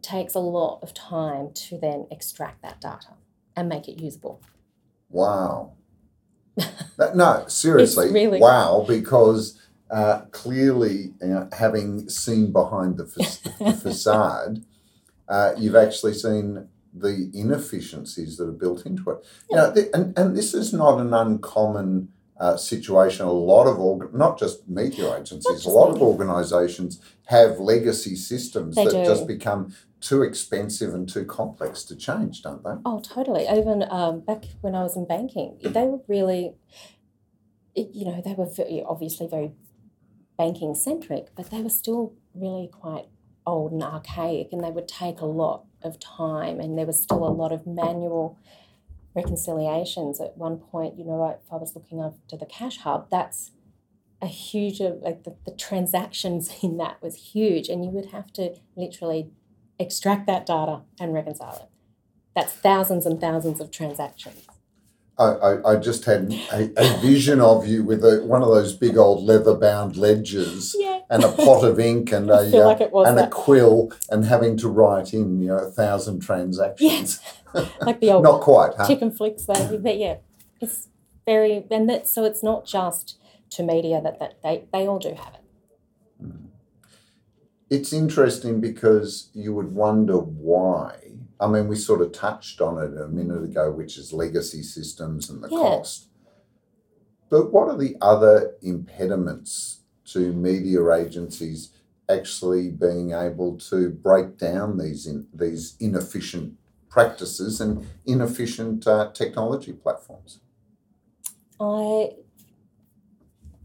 takes 0.00 0.34
a 0.34 0.38
lot 0.38 0.78
of 0.82 0.94
time 0.94 1.50
to 1.52 1.76
then 1.76 2.06
extract 2.10 2.62
that 2.62 2.80
data 2.80 3.14
and 3.56 3.68
make 3.68 3.88
it 3.88 4.00
usable. 4.00 4.40
Wow. 5.10 5.72
That- 6.96 7.14
no, 7.16 7.44
seriously, 7.48 8.10
really- 8.10 8.40
wow, 8.40 8.84
because 8.88 9.60
uh, 9.90 10.22
clearly, 10.30 11.12
you 11.20 11.28
know, 11.28 11.48
having 11.52 12.08
seen 12.08 12.52
behind 12.52 12.96
the, 12.96 13.06
fa- 13.06 13.50
the 13.64 13.72
facade, 13.82 14.64
uh, 15.28 15.52
you've 15.58 15.76
actually 15.76 16.14
seen 16.14 16.68
the 16.94 17.30
inefficiencies 17.34 18.38
that 18.38 18.48
are 18.48 18.52
built 18.52 18.86
into 18.86 19.10
it. 19.10 19.18
You 19.50 19.56
know, 19.58 19.72
th- 19.74 19.88
and, 19.92 20.18
and 20.18 20.34
this 20.36 20.54
is 20.54 20.72
not 20.72 20.98
an 21.00 21.12
uncommon 21.12 22.08
uh, 22.38 22.56
situation. 22.56 23.26
A 23.26 23.32
lot 23.32 23.66
of, 23.66 23.78
org- 23.78 24.14
not 24.14 24.38
just 24.38 24.68
media 24.68 25.16
agencies, 25.16 25.64
a 25.64 25.70
lot 25.70 25.94
of 25.94 26.02
organisations 26.02 27.00
have 27.26 27.58
legacy 27.58 28.14
systems 28.16 28.76
They 28.76 28.84
that 28.84 28.92
do. 28.92 29.04
just 29.04 29.26
become 29.26 29.74
too 30.00 30.22
expensive 30.22 30.94
and 30.94 31.08
too 31.08 31.24
complex 31.24 31.82
to 31.84 31.96
change, 31.96 32.42
don't 32.42 32.62
they? 32.62 32.74
Oh, 32.84 33.00
totally. 33.00 33.46
Even 33.48 33.84
um, 33.90 34.20
back 34.20 34.44
when 34.60 34.74
I 34.74 34.82
was 34.82 34.96
in 34.96 35.06
banking, 35.06 35.58
they 35.62 35.84
were 35.84 36.00
really, 36.06 36.54
you 37.74 38.04
know, 38.04 38.20
they 38.24 38.34
were 38.34 38.46
very, 38.48 38.82
obviously 38.86 39.26
very 39.26 39.52
banking 40.38 40.74
centric, 40.74 41.28
but 41.34 41.50
they 41.50 41.62
were 41.62 41.70
still 41.70 42.14
really 42.34 42.68
quite 42.70 43.06
old 43.46 43.72
and 43.72 43.82
archaic, 43.82 44.48
and 44.52 44.62
they 44.62 44.70
would 44.70 44.88
take 44.88 45.20
a 45.20 45.26
lot 45.26 45.64
of 45.82 45.98
time, 46.00 46.60
and 46.60 46.76
there 46.76 46.86
was 46.86 47.00
still 47.02 47.26
a 47.26 47.30
lot 47.30 47.52
of 47.52 47.66
manual 47.66 48.38
reconciliations. 49.16 50.20
At 50.20 50.36
one 50.36 50.58
point, 50.58 50.98
you 50.98 51.04
know, 51.04 51.24
if 51.28 51.52
I 51.52 51.56
was 51.56 51.74
looking 51.74 52.00
after 52.00 52.36
the 52.36 52.46
cash 52.46 52.78
hub, 52.78 53.08
that's 53.10 53.50
a 54.22 54.26
huge, 54.26 54.80
uh, 54.80 54.92
like 55.00 55.24
the, 55.24 55.34
the 55.44 55.52
transactions 55.52 56.52
in 56.62 56.76
that 56.76 57.02
was 57.02 57.32
huge, 57.32 57.68
and 57.68 57.84
you 57.84 57.90
would 57.90 58.10
have 58.12 58.32
to 58.34 58.54
literally 58.76 59.30
extract 59.78 60.26
that 60.26 60.46
data 60.46 60.82
and 61.00 61.12
reconcile 61.12 61.56
it. 61.56 61.68
That's 62.34 62.52
thousands 62.52 63.06
and 63.06 63.20
thousands 63.20 63.60
of 63.60 63.70
transactions. 63.70 64.46
I, 65.18 65.24
I, 65.24 65.72
I 65.72 65.76
just 65.76 66.04
had 66.04 66.30
a, 66.52 66.70
a 66.76 66.98
vision 67.00 67.40
of 67.40 67.66
you 67.66 67.82
with 67.82 68.04
a, 68.04 68.22
one 68.24 68.42
of 68.42 68.48
those 68.48 68.74
big 68.76 68.98
old 68.98 69.24
leather 69.24 69.54
bound 69.54 69.96
ledgers 69.96 70.74
Yeah. 70.78 71.00
and 71.08 71.24
a 71.24 71.32
pot 71.32 71.64
of 71.64 71.80
ink 71.80 72.12
and 72.12 72.28
a 72.30 72.34
uh, 72.34 72.66
like 72.66 72.92
was 72.92 73.08
and 73.08 73.18
a 73.18 73.28
quill 73.28 73.92
and 74.10 74.26
having 74.26 74.58
to 74.58 74.68
write 74.68 75.14
in 75.14 75.40
you 75.40 75.48
know 75.48 75.58
a 75.58 75.70
thousand 75.70 76.20
transactions. 76.20 77.20
Like 77.80 78.00
the 78.00 78.10
old 78.10 78.22
Not 78.22 78.42
quite, 78.42 78.72
huh? 78.76 78.86
chicken 78.86 79.10
flicks 79.10 79.46
there. 79.46 79.78
But 79.78 79.96
yeah, 79.96 80.16
it's 80.60 80.88
very 81.24 81.64
and 81.70 81.88
that 81.88 82.06
so 82.06 82.24
it's 82.24 82.42
not 82.42 82.66
just 82.66 83.18
to 83.50 83.62
media 83.62 83.98
that, 84.02 84.18
that 84.18 84.42
they, 84.42 84.66
they 84.74 84.86
all 84.86 84.98
do 84.98 85.14
have 85.14 85.34
it. 85.34 85.40
It's 87.70 87.94
interesting 87.94 88.60
because 88.60 89.30
you 89.32 89.54
would 89.54 89.72
wonder 89.74 90.18
why. 90.18 90.98
I 91.38 91.46
mean, 91.46 91.68
we 91.68 91.76
sort 91.76 92.00
of 92.00 92.12
touched 92.12 92.60
on 92.60 92.82
it 92.82 92.98
a 92.98 93.08
minute 93.08 93.42
ago, 93.42 93.70
which 93.70 93.98
is 93.98 94.12
legacy 94.12 94.62
systems 94.62 95.28
and 95.28 95.42
the 95.42 95.48
Yeah. 95.48 95.58
cost. 95.58 96.08
But 97.28 97.52
what 97.52 97.68
are 97.68 97.76
the 97.76 97.96
other 98.00 98.56
impediments 98.62 99.80
to 100.06 100.32
media 100.32 100.90
agencies 100.92 101.72
actually 102.08 102.70
being 102.70 103.10
able 103.12 103.56
to 103.58 103.90
break 103.90 104.38
down 104.38 104.78
these 104.78 105.06
in, 105.06 105.26
these 105.34 105.76
inefficient 105.80 106.56
practices 106.88 107.60
and 107.60 107.84
inefficient 108.06 108.86
uh, 108.86 109.10
technology 109.12 109.72
platforms? 109.72 110.40
I 111.60 112.16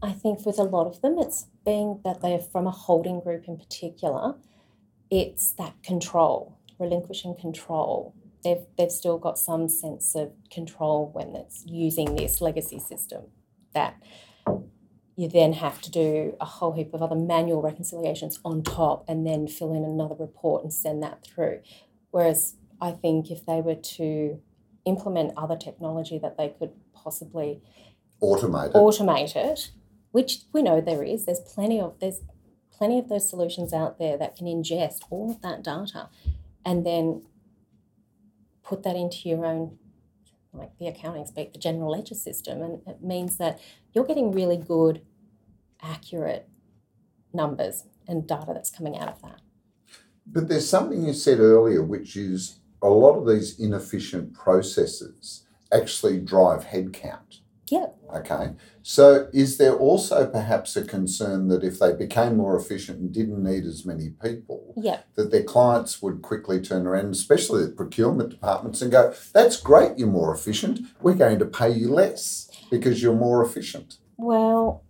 I 0.02 0.10
think 0.12 0.44
with 0.44 0.58
a 0.58 0.64
lot 0.64 0.88
of 0.88 1.00
them 1.00 1.16
it's 1.18 1.46
being 1.64 2.00
that 2.04 2.20
they're 2.20 2.40
from 2.40 2.66
a 2.66 2.72
holding 2.72 3.20
group 3.20 3.46
in 3.46 3.56
particular, 3.56 4.34
it's 5.10 5.52
that 5.52 5.80
control, 5.84 6.58
relinquishing 6.82 7.34
control. 7.40 8.14
They've 8.44 8.64
they've 8.76 8.90
still 8.90 9.18
got 9.18 9.38
some 9.38 9.68
sense 9.68 10.14
of 10.14 10.32
control 10.50 11.10
when 11.12 11.34
it's 11.36 11.64
using 11.66 12.16
this 12.16 12.40
legacy 12.40 12.78
system 12.78 13.24
that 13.74 14.02
you 15.16 15.28
then 15.28 15.52
have 15.52 15.80
to 15.82 15.90
do 15.90 16.36
a 16.40 16.44
whole 16.44 16.72
heap 16.72 16.92
of 16.94 17.02
other 17.02 17.14
manual 17.14 17.62
reconciliations 17.62 18.40
on 18.44 18.62
top 18.62 19.04
and 19.08 19.26
then 19.26 19.46
fill 19.46 19.74
in 19.74 19.84
another 19.84 20.16
report 20.18 20.62
and 20.62 20.72
send 20.72 21.02
that 21.02 21.24
through. 21.24 21.60
Whereas 22.10 22.56
I 22.80 22.92
think 22.92 23.30
if 23.30 23.46
they 23.46 23.60
were 23.60 23.74
to 23.74 24.40
implement 24.84 25.32
other 25.36 25.56
technology 25.56 26.18
that 26.18 26.36
they 26.36 26.48
could 26.48 26.72
possibly 26.94 27.60
Automated. 28.20 28.74
automate 28.74 29.36
it, 29.36 29.70
which 30.12 30.40
we 30.52 30.62
know 30.62 30.80
there 30.80 31.02
is. 31.02 31.24
There's 31.26 31.40
plenty 31.40 31.80
of 31.80 31.94
there's 32.00 32.20
plenty 32.70 32.98
of 32.98 33.08
those 33.08 33.28
solutions 33.28 33.72
out 33.72 33.98
there 33.98 34.16
that 34.16 34.36
can 34.36 34.46
ingest 34.46 35.00
all 35.10 35.30
of 35.30 35.42
that 35.42 35.62
data 35.62 36.08
and 36.64 36.86
then 36.86 37.22
put 38.62 38.82
that 38.84 38.96
into 38.96 39.28
your 39.28 39.44
own 39.44 39.78
like 40.52 40.76
the 40.78 40.86
accounting 40.86 41.26
speak, 41.26 41.52
the 41.52 41.58
general 41.58 41.90
ledger 41.90 42.14
system. 42.14 42.62
And 42.62 42.82
it 42.86 43.02
means 43.02 43.38
that 43.38 43.60
you're 43.94 44.04
getting 44.04 44.32
really 44.32 44.56
good, 44.56 45.02
accurate 45.80 46.48
numbers 47.32 47.84
and 48.06 48.26
data 48.26 48.52
that's 48.52 48.70
coming 48.70 48.98
out 48.98 49.08
of 49.08 49.22
that. 49.22 49.40
But 50.26 50.48
there's 50.48 50.68
something 50.68 51.04
you 51.04 51.14
said 51.14 51.40
earlier, 51.40 51.82
which 51.82 52.16
is 52.16 52.60
a 52.82 52.88
lot 52.88 53.16
of 53.16 53.26
these 53.26 53.58
inefficient 53.58 54.34
processes 54.34 55.46
actually 55.72 56.20
drive 56.20 56.66
headcount. 56.66 57.40
Yeah. 57.72 57.86
Okay. 58.14 58.50
So 58.82 59.28
is 59.32 59.56
there 59.56 59.74
also 59.74 60.26
perhaps 60.26 60.76
a 60.76 60.84
concern 60.84 61.48
that 61.48 61.64
if 61.64 61.78
they 61.78 61.94
became 61.94 62.36
more 62.36 62.54
efficient 62.54 62.98
and 63.00 63.10
didn't 63.10 63.42
need 63.42 63.64
as 63.64 63.86
many 63.86 64.10
people, 64.10 64.74
Yeah. 64.76 64.98
that 65.14 65.30
their 65.30 65.42
clients 65.42 66.02
would 66.02 66.20
quickly 66.20 66.60
turn 66.60 66.86
around, 66.86 67.12
especially 67.12 67.64
the 67.64 67.70
procurement 67.72 68.28
departments, 68.28 68.82
and 68.82 68.92
go, 68.92 69.14
That's 69.32 69.56
great, 69.56 69.96
you're 69.96 70.08
more 70.20 70.34
efficient. 70.34 70.80
We're 71.00 71.14
going 71.14 71.38
to 71.38 71.46
pay 71.46 71.70
you 71.70 71.88
less 71.90 72.50
because 72.70 73.02
you're 73.02 73.16
more 73.16 73.42
efficient. 73.42 73.96
Well, 74.18 74.84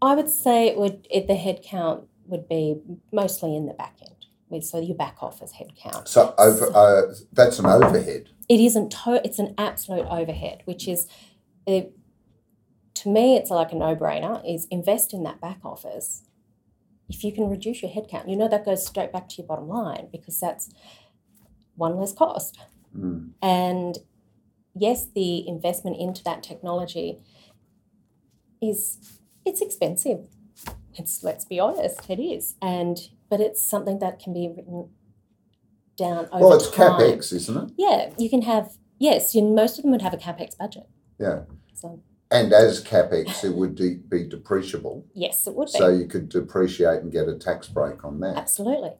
I 0.00 0.14
would 0.14 0.30
say 0.30 0.68
it 0.68 0.78
would 0.78 1.08
it, 1.10 1.26
the 1.26 1.34
headcount 1.34 2.04
would 2.26 2.48
be 2.48 2.80
mostly 3.12 3.56
in 3.56 3.66
the 3.66 3.74
back 3.74 3.96
end. 4.00 4.14
with- 4.48 4.64
So 4.64 4.78
your 4.78 4.96
back 4.96 5.16
office 5.20 5.52
headcount. 5.60 6.06
So 6.06 6.32
over 6.38 6.70
uh, 6.72 7.12
that's 7.32 7.58
an 7.58 7.66
overhead. 7.66 8.28
it 8.48 8.60
isn't 8.60 8.90
to- 8.90 9.20
it's 9.24 9.40
an 9.40 9.54
absolute 9.58 10.06
overhead 10.08 10.62
which 10.64 10.86
is 10.86 11.08
it, 11.66 11.92
to 13.02 13.08
me 13.08 13.36
it's 13.36 13.50
like 13.50 13.72
a 13.72 13.76
no-brainer 13.76 14.34
is 14.48 14.66
invest 14.70 15.12
in 15.14 15.22
that 15.24 15.40
back 15.40 15.58
office 15.64 16.24
if 17.08 17.24
you 17.24 17.32
can 17.32 17.48
reduce 17.48 17.82
your 17.82 17.90
headcount 17.90 18.28
you 18.30 18.36
know 18.36 18.48
that 18.48 18.64
goes 18.64 18.86
straight 18.86 19.12
back 19.12 19.28
to 19.28 19.36
your 19.38 19.46
bottom 19.46 19.68
line 19.68 20.08
because 20.12 20.38
that's 20.40 20.70
one 21.76 21.96
less 21.98 22.12
cost 22.12 22.58
Mm. 22.96 23.30
and 23.40 23.98
yes 24.74 25.06
the 25.14 25.46
investment 25.46 25.96
into 26.00 26.24
that 26.24 26.42
technology 26.42 27.20
is 28.60 28.98
it's 29.46 29.60
expensive 29.60 30.26
it's 30.94 31.22
let's 31.22 31.44
be 31.44 31.60
honest 31.60 32.10
it 32.10 32.18
is 32.20 32.56
and 32.60 32.98
but 33.28 33.40
it's 33.40 33.62
something 33.62 34.00
that 34.00 34.18
can 34.18 34.32
be 34.34 34.48
written 34.48 34.90
down 35.96 36.26
over 36.32 36.44
Well, 36.46 36.54
it's 36.54 36.70
time 36.70 36.98
capex, 37.00 37.32
isn't 37.32 37.56
it? 37.56 37.74
yeah, 37.78 38.10
you 38.18 38.28
can 38.28 38.42
have 38.42 38.72
yes. 38.98 39.34
You, 39.34 39.42
most 39.42 39.78
of 39.78 39.82
them 39.82 39.92
would 39.92 40.02
have 40.02 40.14
a 40.14 40.16
capex 40.16 40.56
budget. 40.58 40.88
Yeah. 41.18 41.42
So 41.74 42.02
And 42.32 42.52
as 42.52 42.82
capex, 42.84 43.42
it 43.44 43.54
would 43.54 43.74
de- 43.74 43.96
be 43.96 44.24
depreciable, 44.28 45.02
yes, 45.14 45.46
it 45.48 45.54
would 45.54 45.66
be 45.66 45.72
so 45.78 45.88
you 45.88 46.06
could 46.06 46.28
depreciate 46.28 47.00
and 47.02 47.10
get 47.10 47.28
a 47.28 47.34
tax 47.36 47.66
break 47.68 48.04
on 48.04 48.20
that. 48.20 48.36
absolutely. 48.36 48.92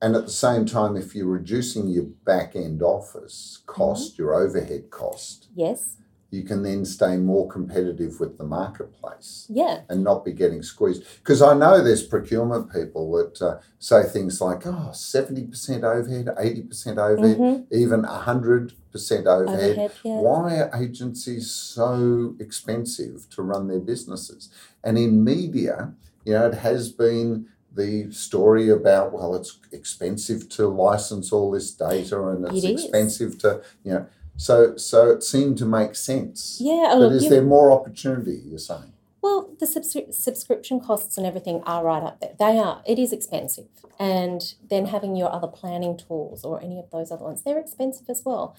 And 0.00 0.16
at 0.16 0.24
the 0.24 0.32
same 0.32 0.64
time, 0.66 0.96
if 0.96 1.14
you're 1.14 1.26
reducing 1.26 1.86
your 1.88 2.04
back 2.24 2.56
end 2.56 2.82
office 2.82 3.62
cost, 3.66 4.14
Mm-hmm. 4.14 4.22
your 4.22 4.34
overhead 4.34 4.90
cost, 4.90 5.48
Yes, 5.54 5.98
you 6.32 6.42
can 6.42 6.62
then 6.62 6.82
stay 6.82 7.18
more 7.18 7.46
competitive 7.46 8.18
with 8.18 8.38
the 8.38 8.44
marketplace 8.44 9.46
Yeah. 9.50 9.82
and 9.90 10.02
not 10.02 10.24
be 10.24 10.32
getting 10.32 10.62
squeezed. 10.62 11.04
Because 11.18 11.42
I 11.42 11.52
know 11.52 11.84
there's 11.84 12.02
procurement 12.02 12.72
people 12.72 13.12
that 13.18 13.42
uh, 13.42 13.58
say 13.78 14.02
things 14.04 14.40
like, 14.40 14.66
oh, 14.66 14.88
70% 14.94 15.84
overhead, 15.84 16.30
80% 16.38 16.96
overhead, 16.98 17.38
Mhm. 17.38 17.64
even 17.70 18.04
100% 18.06 19.26
overhead. 19.26 19.60
Overhead. 19.72 19.92
Yeah. 20.02 20.20
Why 20.20 20.60
are 20.60 20.70
agencies 20.82 21.50
so 21.50 22.34
expensive 22.40 23.28
to 23.34 23.42
run 23.42 23.68
their 23.68 23.80
businesses? 23.80 24.48
And 24.82 24.96
in 24.96 25.22
media, 25.22 25.92
you 26.24 26.32
know, 26.32 26.46
it 26.46 26.54
has 26.54 26.88
been 26.88 27.44
the 27.74 28.10
story 28.10 28.70
about, 28.70 29.12
well, 29.12 29.34
it's 29.34 29.58
expensive 29.70 30.48
to 30.50 30.66
license 30.66 31.30
all 31.30 31.50
this 31.50 31.70
data 31.70 32.26
and 32.28 32.46
it's 32.46 32.64
It 32.64 32.70
expensive 32.70 33.36
to, 33.40 33.60
you 33.84 33.92
know, 33.92 34.06
so 34.42 34.76
so 34.76 35.08
it 35.10 35.22
seemed 35.22 35.56
to 35.58 35.64
make 35.64 35.94
sense. 35.94 36.58
Yeah. 36.60 36.88
But 36.90 36.98
look, 36.98 37.12
is 37.12 37.28
there 37.28 37.42
more 37.42 37.70
opportunity, 37.70 38.42
you're 38.44 38.58
saying? 38.58 38.92
Well, 39.22 39.54
the 39.60 39.66
subscri- 39.66 40.12
subscription 40.12 40.80
costs 40.80 41.16
and 41.16 41.24
everything 41.24 41.62
are 41.64 41.84
right 41.84 42.02
up 42.02 42.18
there. 42.20 42.34
They 42.36 42.58
are. 42.58 42.82
It 42.84 42.98
is 42.98 43.12
expensive. 43.12 43.68
And 44.00 44.54
then 44.68 44.86
having 44.86 45.14
your 45.14 45.32
other 45.32 45.46
planning 45.46 45.96
tools 45.96 46.44
or 46.44 46.60
any 46.60 46.80
of 46.80 46.90
those 46.90 47.12
other 47.12 47.22
ones, 47.22 47.42
they're 47.42 47.60
expensive 47.60 48.10
as 48.10 48.22
well. 48.24 48.56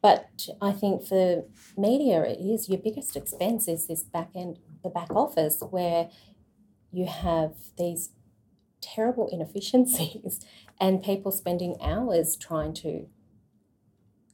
But 0.00 0.48
I 0.62 0.70
think 0.70 1.04
for 1.04 1.44
media, 1.76 2.22
it 2.22 2.38
is 2.38 2.68
your 2.68 2.78
biggest 2.78 3.16
expense 3.16 3.66
is 3.66 3.88
this 3.88 4.04
back 4.04 4.30
end, 4.36 4.60
the 4.84 4.90
back 4.90 5.10
office, 5.10 5.60
where 5.70 6.08
you 6.92 7.06
have 7.06 7.54
these 7.76 8.10
terrible 8.80 9.28
inefficiencies 9.32 10.38
and 10.80 11.02
people 11.02 11.32
spending 11.32 11.74
hours 11.82 12.36
trying 12.36 12.74
to 12.74 13.08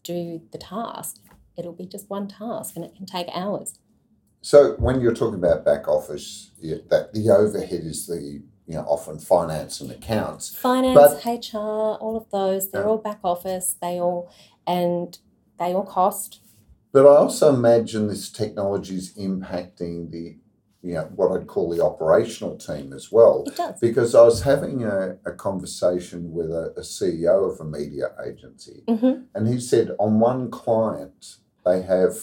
do 0.06 0.40
the 0.52 0.58
task. 0.58 1.20
It'll 1.56 1.72
be 1.72 1.86
just 1.86 2.08
one 2.10 2.28
task 2.28 2.76
and 2.76 2.84
it 2.84 2.94
can 2.94 3.06
take 3.06 3.28
hours. 3.34 3.78
So 4.42 4.74
when 4.78 5.00
you're 5.00 5.14
talking 5.14 5.34
about 5.42 5.64
back 5.64 5.88
office, 5.88 6.52
that 6.62 7.10
the 7.12 7.30
overhead 7.30 7.80
is 7.84 8.06
the 8.06 8.42
you 8.68 8.74
know 8.74 8.82
often 8.82 9.18
finance 9.18 9.80
and 9.80 9.90
accounts. 9.90 10.54
finance, 10.56 11.24
HR, 11.24 11.58
all 11.58 12.16
of 12.16 12.30
those, 12.30 12.70
they're 12.70 12.82
Yeah. 12.82 12.88
all 12.88 12.98
back 12.98 13.20
office, 13.24 13.76
they 13.80 14.00
all 14.00 14.30
and 14.66 15.18
they 15.58 15.72
all 15.74 15.84
cost. 15.84 16.40
But 16.92 17.06
I 17.06 17.16
also 17.16 17.52
imagine 17.54 18.08
this 18.08 18.30
technology 18.30 18.96
is 18.96 19.12
impacting 19.14 20.10
the 20.10 20.38
you 20.86 20.94
know 20.94 21.08
what 21.16 21.32
I'd 21.36 21.46
call 21.48 21.68
the 21.74 21.84
operational 21.84 22.56
team 22.56 22.92
as 22.92 23.10
well. 23.10 23.44
It 23.46 23.56
does. 23.56 23.80
Because 23.80 24.14
I 24.14 24.22
was 24.22 24.42
having 24.42 24.84
a, 24.84 25.16
a 25.26 25.32
conversation 25.32 26.32
with 26.32 26.50
a, 26.50 26.72
a 26.76 26.80
CEO 26.82 27.52
of 27.52 27.60
a 27.60 27.64
media 27.64 28.12
agency, 28.24 28.84
hmm 28.88 29.14
and 29.34 29.48
he 29.48 29.58
said 29.60 29.90
on 29.98 30.20
one 30.20 30.50
client 30.50 31.36
they 31.64 31.82
have 31.82 32.14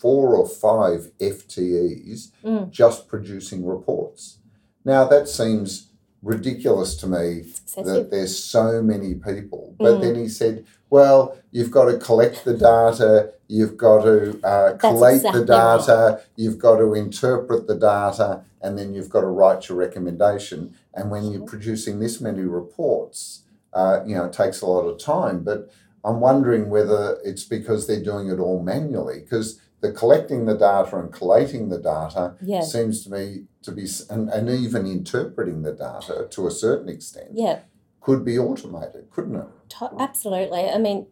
four 0.00 0.36
or 0.36 0.48
five 0.48 1.10
FTEs 1.20 2.30
Mm. 2.44 2.70
just 2.70 3.08
producing 3.08 3.64
reports. 3.66 4.38
Now 4.84 5.04
that 5.06 5.28
seems 5.28 5.88
ridiculous 6.22 6.94
to 6.96 7.06
me 7.06 7.52
that 7.76 8.08
there's 8.10 8.36
so 8.38 8.82
many 8.82 9.14
people. 9.14 9.74
But 9.78 9.94
Mm. 9.96 10.00
then 10.00 10.14
he 10.16 10.28
said, 10.28 10.64
well, 10.92 11.38
you've 11.52 11.70
got 11.70 11.86
to 11.86 11.96
collect 11.96 12.44
the 12.44 12.52
data, 12.52 13.32
you've 13.48 13.78
got 13.78 14.04
to 14.04 14.38
uh, 14.44 14.76
collate 14.76 15.16
exactly 15.16 15.40
the 15.40 15.46
data, 15.46 16.20
you've 16.36 16.58
got 16.58 16.76
to 16.76 16.92
interpret 16.92 17.66
the 17.66 17.74
data, 17.74 18.42
and 18.60 18.78
then 18.78 18.92
you've 18.92 19.08
got 19.08 19.22
to 19.22 19.26
write 19.26 19.70
your 19.70 19.78
recommendation. 19.78 20.74
And 20.92 21.10
when 21.10 21.32
you're 21.32 21.46
producing 21.46 21.98
this 21.98 22.20
many 22.20 22.42
reports, 22.42 23.44
uh, 23.72 24.00
you 24.06 24.14
know, 24.14 24.26
it 24.26 24.34
takes 24.34 24.60
a 24.60 24.66
lot 24.66 24.82
of 24.82 24.98
time. 24.98 25.42
But 25.42 25.70
I'm 26.04 26.20
wondering 26.20 26.68
whether 26.68 27.18
it's 27.24 27.44
because 27.44 27.86
they're 27.86 28.04
doing 28.04 28.28
it 28.28 28.38
all 28.38 28.62
manually, 28.62 29.20
because 29.20 29.62
the 29.80 29.92
collecting 29.92 30.44
the 30.44 30.58
data 30.58 30.98
and 30.98 31.10
collating 31.10 31.70
the 31.70 31.78
data 31.78 32.34
Yeah. 32.42 32.60
seems 32.60 33.02
to 33.04 33.10
me 33.10 33.46
to 33.62 33.72
be, 33.72 33.88
and, 34.10 34.28
and 34.28 34.50
even 34.50 34.86
interpreting 34.86 35.62
the 35.62 35.72
data 35.72 36.28
to 36.28 36.46
a 36.46 36.50
certain 36.50 36.90
extent, 36.90 37.30
Yeah. 37.32 37.60
Could 38.02 38.24
be 38.24 38.38
automated, 38.38 39.10
couldn't 39.10 39.36
it? 39.36 39.46
Absolutely. 39.98 40.68
I 40.68 40.78
mean, 40.78 41.06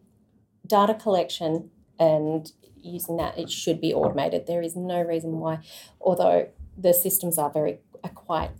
data 0.67 0.93
collection 0.93 1.71
and 1.99 2.51
using 2.75 3.17
that, 3.17 3.37
it 3.37 3.49
should 3.49 3.79
be 3.79 3.93
automated. 3.93 4.47
There 4.47 4.61
is 4.61 4.75
no 4.75 5.01
reason 5.01 5.37
why, 5.39 5.59
although 5.99 6.49
the 6.77 6.93
systems 6.93 7.37
are 7.37 7.49
very 7.49 7.79
are 8.03 8.09
quite, 8.09 8.51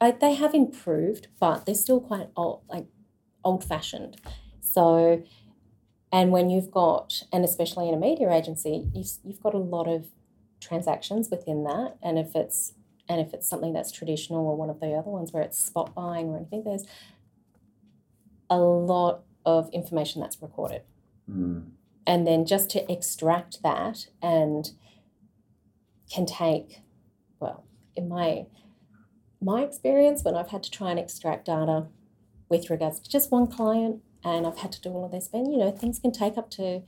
uh, 0.00 0.12
they 0.20 0.34
have 0.34 0.54
improved, 0.54 1.28
but 1.40 1.64
they're 1.64 1.74
still 1.74 2.00
quite 2.00 2.28
old, 2.36 2.62
like 2.68 2.86
old 3.44 3.64
fashioned. 3.64 4.16
So, 4.60 5.22
and 6.12 6.30
when 6.30 6.50
you've 6.50 6.70
got, 6.70 7.22
and 7.32 7.44
especially 7.44 7.88
in 7.88 7.94
a 7.94 7.98
media 7.98 8.30
agency, 8.30 8.86
you've, 8.94 9.12
you've 9.24 9.40
got 9.40 9.54
a 9.54 9.58
lot 9.58 9.88
of 9.88 10.08
transactions 10.60 11.30
within 11.30 11.64
that, 11.64 11.96
and 12.02 12.18
if 12.18 12.36
it's 12.36 12.74
and 13.08 13.20
if 13.20 13.34
it's 13.34 13.48
something 13.48 13.72
that's 13.72 13.90
traditional 13.90 14.46
or 14.46 14.56
one 14.56 14.70
of 14.70 14.80
the 14.80 14.92
other 14.92 15.10
ones 15.10 15.32
where 15.32 15.42
it's 15.42 15.58
spot 15.58 15.94
buying 15.94 16.28
or 16.28 16.36
anything, 16.36 16.62
there's 16.64 16.86
a 18.52 18.58
lot 18.58 19.22
of 19.46 19.70
information 19.72 20.20
that's 20.20 20.40
recorded. 20.42 20.82
Mm. 21.28 21.70
And 22.06 22.26
then 22.26 22.44
just 22.44 22.68
to 22.70 22.92
extract 22.92 23.62
that 23.62 24.06
and 24.20 24.70
can 26.12 26.26
take, 26.26 26.80
well, 27.40 27.64
in 27.96 28.08
my 28.08 28.46
my 29.40 29.62
experience 29.62 30.22
when 30.22 30.36
I've 30.36 30.50
had 30.50 30.62
to 30.62 30.70
try 30.70 30.90
and 30.90 31.00
extract 31.00 31.46
data 31.46 31.86
with 32.48 32.70
regards 32.70 33.00
to 33.00 33.10
just 33.10 33.32
one 33.32 33.48
client 33.48 34.00
and 34.22 34.46
I've 34.46 34.58
had 34.58 34.70
to 34.72 34.80
do 34.80 34.90
all 34.90 35.04
of 35.04 35.10
this, 35.10 35.28
then 35.28 35.46
you 35.46 35.58
know, 35.58 35.70
things 35.70 35.98
can 35.98 36.12
take 36.12 36.36
up 36.36 36.48
to 36.50 36.82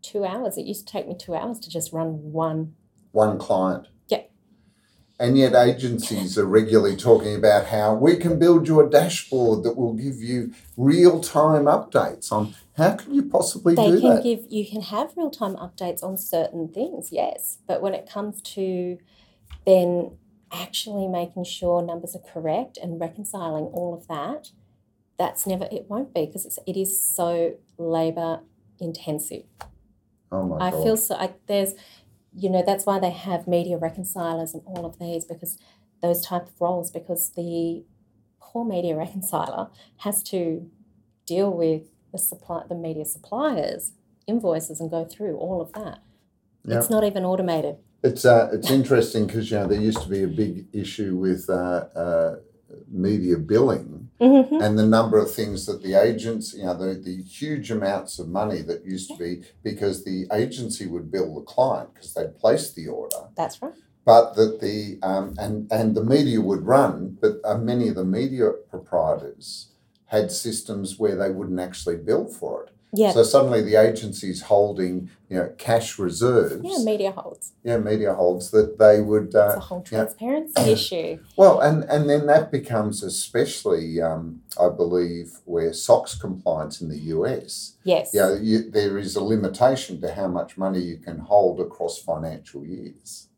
two 0.00 0.24
hours. 0.24 0.56
It 0.56 0.64
used 0.64 0.86
to 0.86 0.92
take 0.92 1.08
me 1.08 1.16
two 1.18 1.34
hours 1.34 1.58
to 1.60 1.70
just 1.70 1.92
run 1.92 2.32
one. 2.32 2.74
One 3.12 3.38
client. 3.38 3.88
And 5.20 5.36
yet 5.36 5.54
agencies 5.54 6.38
are 6.38 6.46
regularly 6.46 6.96
talking 6.96 7.36
about 7.36 7.66
how 7.66 7.94
we 7.94 8.16
can 8.16 8.38
build 8.38 8.66
you 8.66 8.80
a 8.80 8.88
dashboard 8.88 9.64
that 9.64 9.76
will 9.76 9.92
give 9.92 10.16
you 10.22 10.54
real 10.78 11.20
time 11.20 11.64
updates 11.64 12.32
on 12.32 12.54
how 12.78 12.96
can 12.96 13.12
you 13.12 13.24
possibly 13.24 13.74
They 13.74 13.90
do 13.90 14.00
can 14.00 14.14
that? 14.16 14.22
give 14.24 14.46
you 14.48 14.66
can 14.66 14.80
have 14.80 15.12
real 15.18 15.30
time 15.30 15.56
updates 15.56 16.02
on 16.02 16.16
certain 16.16 16.68
things, 16.68 17.12
yes. 17.12 17.58
But 17.68 17.82
when 17.82 17.92
it 17.92 18.08
comes 18.08 18.40
to 18.54 18.96
then 19.66 20.12
actually 20.50 21.06
making 21.06 21.44
sure 21.44 21.82
numbers 21.82 22.16
are 22.16 22.32
correct 22.32 22.78
and 22.82 22.98
reconciling 22.98 23.64
all 23.74 23.92
of 23.94 24.08
that, 24.08 24.52
that's 25.18 25.46
never 25.46 25.68
it 25.70 25.84
won't 25.90 26.14
be 26.14 26.24
because 26.24 26.46
it's 26.46 26.58
it 26.66 26.78
is 26.78 26.98
so 26.98 27.56
labor 27.76 28.40
intensive. 28.80 29.44
oh 30.32 30.46
my 30.46 30.58
god. 30.58 30.64
I 30.64 30.70
god. 30.70 30.82
feel 30.82 30.96
so 30.96 31.14
I, 31.16 31.34
there's 31.46 31.74
you 32.34 32.48
know 32.48 32.62
that's 32.64 32.86
why 32.86 32.98
they 32.98 33.10
have 33.10 33.46
media 33.48 33.76
reconcilers 33.76 34.54
and 34.54 34.62
all 34.66 34.86
of 34.86 34.98
these 34.98 35.24
because 35.24 35.58
those 36.02 36.24
type 36.24 36.46
of 36.46 36.60
roles 36.60 36.90
because 36.90 37.30
the 37.30 37.84
poor 38.40 38.64
media 38.64 38.96
reconciler 39.04 39.68
has 39.98 40.22
to 40.22 40.70
deal 41.26 41.50
with 41.52 41.82
the 42.12 42.18
supply 42.18 42.62
the 42.68 42.74
media 42.74 43.04
suppliers 43.04 43.92
invoices 44.30 44.80
and 44.80 44.90
go 44.90 45.04
through 45.04 45.36
all 45.36 45.60
of 45.60 45.72
that. 45.72 45.98
Yeah. 46.64 46.78
It's 46.78 46.90
not 46.90 47.04
even 47.04 47.24
automated. 47.24 47.76
It's 48.02 48.24
uh, 48.24 48.48
it's 48.52 48.70
interesting 48.70 49.26
because 49.26 49.50
you 49.50 49.58
know 49.58 49.66
there 49.66 49.80
used 49.80 50.02
to 50.02 50.08
be 50.08 50.22
a 50.22 50.28
big 50.28 50.66
issue 50.72 51.16
with 51.16 51.50
uh, 51.50 51.86
uh, 51.94 52.36
media 52.88 53.36
billing 53.36 54.00
Mm-hmm. 54.20 54.60
and 54.60 54.78
the 54.78 54.84
number 54.84 55.16
of 55.16 55.32
things 55.32 55.64
that 55.64 55.82
the 55.82 55.94
agents, 55.94 56.52
you 56.52 56.64
know, 56.64 56.76
the, 56.76 56.92
the 56.92 57.22
huge 57.22 57.70
amounts 57.70 58.18
of 58.18 58.28
money 58.28 58.60
that 58.60 58.84
used 58.84 59.08
to 59.08 59.16
be 59.16 59.44
because 59.62 60.04
the 60.04 60.26
agency 60.30 60.86
would 60.86 61.10
bill 61.10 61.36
the 61.36 61.40
client 61.40 61.94
because 61.94 62.12
they'd 62.12 62.38
placed 62.38 62.76
the 62.76 62.86
order, 62.86 63.16
That's 63.34 63.62
right. 63.62 63.72
but 64.04 64.34
that 64.34 64.60
the 64.60 64.98
um, 65.02 65.34
and 65.38 65.72
and 65.72 65.94
the 65.96 66.04
media 66.04 66.38
would 66.38 66.66
run, 66.66 67.16
but 67.18 67.36
uh, 67.46 67.56
many 67.56 67.88
of 67.88 67.94
the 67.94 68.04
media 68.04 68.50
proprietors 68.68 69.68
had 70.06 70.30
systems 70.30 70.98
where 70.98 71.16
they 71.16 71.30
wouldn't 71.30 71.58
actually 71.60 71.96
bill 71.96 72.26
for 72.26 72.64
it. 72.64 72.74
Yeah. 72.92 73.12
So 73.12 73.22
suddenly 73.22 73.62
the 73.62 73.76
agency's 73.76 74.42
holding, 74.42 75.10
you 75.28 75.36
know, 75.38 75.52
cash 75.58 75.96
reserves. 75.96 76.60
yeah, 76.64 76.82
media 76.84 77.12
holds. 77.12 77.52
yeah, 77.62 77.78
media 77.78 78.12
holds 78.14 78.50
that 78.50 78.78
they 78.80 79.00
would. 79.00 79.26
It's 79.26 79.34
Uh, 79.36 79.54
a 79.56 79.60
whole 79.60 79.82
transparency 79.82 80.60
issue. 80.78 81.20
well, 81.36 81.60
and 81.60 81.84
and 81.84 82.10
then 82.10 82.26
that 82.26 82.50
becomes 82.50 83.04
especially, 83.04 84.02
um, 84.02 84.42
I 84.60 84.68
believe, 84.70 85.38
where 85.44 85.72
SOX 85.72 86.16
compliance 86.16 86.80
in 86.80 86.88
the 86.88 86.98
US. 87.14 87.76
Yes. 87.84 88.10
Yeah, 88.12 88.34
you, 88.40 88.68
there 88.70 88.98
is 88.98 89.14
a 89.14 89.22
limitation 89.22 90.00
to 90.00 90.12
how 90.12 90.26
much 90.26 90.58
money 90.58 90.80
you 90.80 90.96
can 90.98 91.18
hold 91.18 91.60
across 91.60 91.96
financial 91.98 92.64
years. 92.66 93.28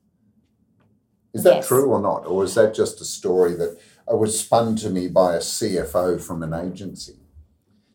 Is 1.34 1.42
that 1.44 1.56
Yes. 1.56 1.68
true 1.68 1.90
or 1.90 2.00
not, 2.00 2.26
or 2.26 2.44
is 2.44 2.54
that 2.54 2.74
just 2.74 3.00
a 3.00 3.04
story 3.04 3.54
that 3.54 3.76
uh, 4.10 4.16
was 4.16 4.38
spun 4.38 4.76
to 4.76 4.88
me 4.90 5.08
by 5.08 5.34
a 5.34 5.40
CFO 5.40 6.20
from 6.20 6.42
an 6.42 6.52
agency? 6.54 7.16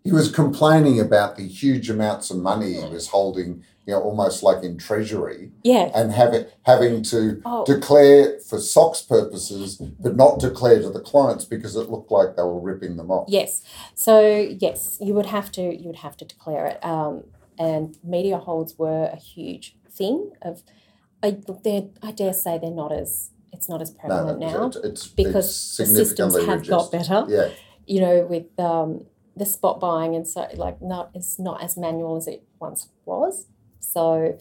He 0.08 0.13
was 0.13 0.32
complaining 0.32 1.02
about 1.02 1.36
the 1.36 1.46
huge 1.46 1.89
amounts 1.89 2.32
of 2.32 2.38
money 2.38 2.76
he 2.82 2.88
was 2.88 3.10
holding, 3.10 3.62
you 3.86 3.93
know, 3.93 4.02
almost 4.02 4.41
like 4.41 4.63
in 4.63 4.78
treasury, 4.78 5.52
Yeah. 5.65 5.91
and 5.93 6.13
having 6.13 6.46
having 6.63 7.04
to 7.13 7.41
Oh, 7.43 7.65
declare 7.65 8.39
for 8.39 8.58
SOX 8.58 9.02
purposes, 9.02 9.76
but 9.76 10.15
not 10.15 10.39
declare 10.39 10.80
to 10.82 10.89
the 10.89 11.02
clients 11.02 11.43
because 11.43 11.76
it 11.76 11.89
looked 11.91 12.10
like 12.10 12.38
they 12.38 12.43
were 12.43 12.58
ripping 12.72 12.96
them 12.96 13.12
off. 13.12 13.26
Yes. 13.28 13.63
So 13.96 14.22
yes, 14.65 14.98
you 15.02 15.13
would 15.13 15.26
have 15.26 15.52
to 15.58 15.62
you 15.78 15.88
would 15.88 15.98
have 16.08 16.15
to 16.22 16.26
declare 16.26 16.67
it. 16.67 16.80
Um, 16.86 17.24
and 17.60 17.98
media 18.02 18.38
holds 18.38 18.78
were 18.80 19.10
a 19.12 19.17
huge 19.17 19.76
thing 19.91 20.32
of 20.41 20.63
I 21.22 21.38
I 22.02 22.12
dare 22.12 22.32
say 22.34 22.58
they're 22.58 22.72
not 22.72 22.93
as 22.93 23.32
it's 23.52 23.67
not 23.67 23.82
as 23.82 23.91
prevalent 23.91 24.39
no, 24.39 24.48
now 24.52 24.67
it's, 24.67 24.78
it's 24.78 25.08
because 25.08 25.48
it's 25.50 25.78
the 25.78 25.86
systems 25.86 26.34
have 26.46 26.65
got 26.65 26.91
better. 26.93 27.26
Yeah, 27.28 27.50
You 27.86 28.00
know, 28.02 28.26
with 28.34 28.58
um, 28.58 29.06
the 29.38 29.45
spot 29.45 29.80
buying 29.80 30.15
and 30.15 30.28
so 30.28 30.47
like 30.56 30.82
not 30.82 31.12
it's 31.13 31.38
not 31.38 31.63
as 31.63 31.78
manual 31.78 32.15
as 32.17 32.28
it 32.28 32.43
once 32.60 32.89
was. 33.06 33.47
So 33.80 34.38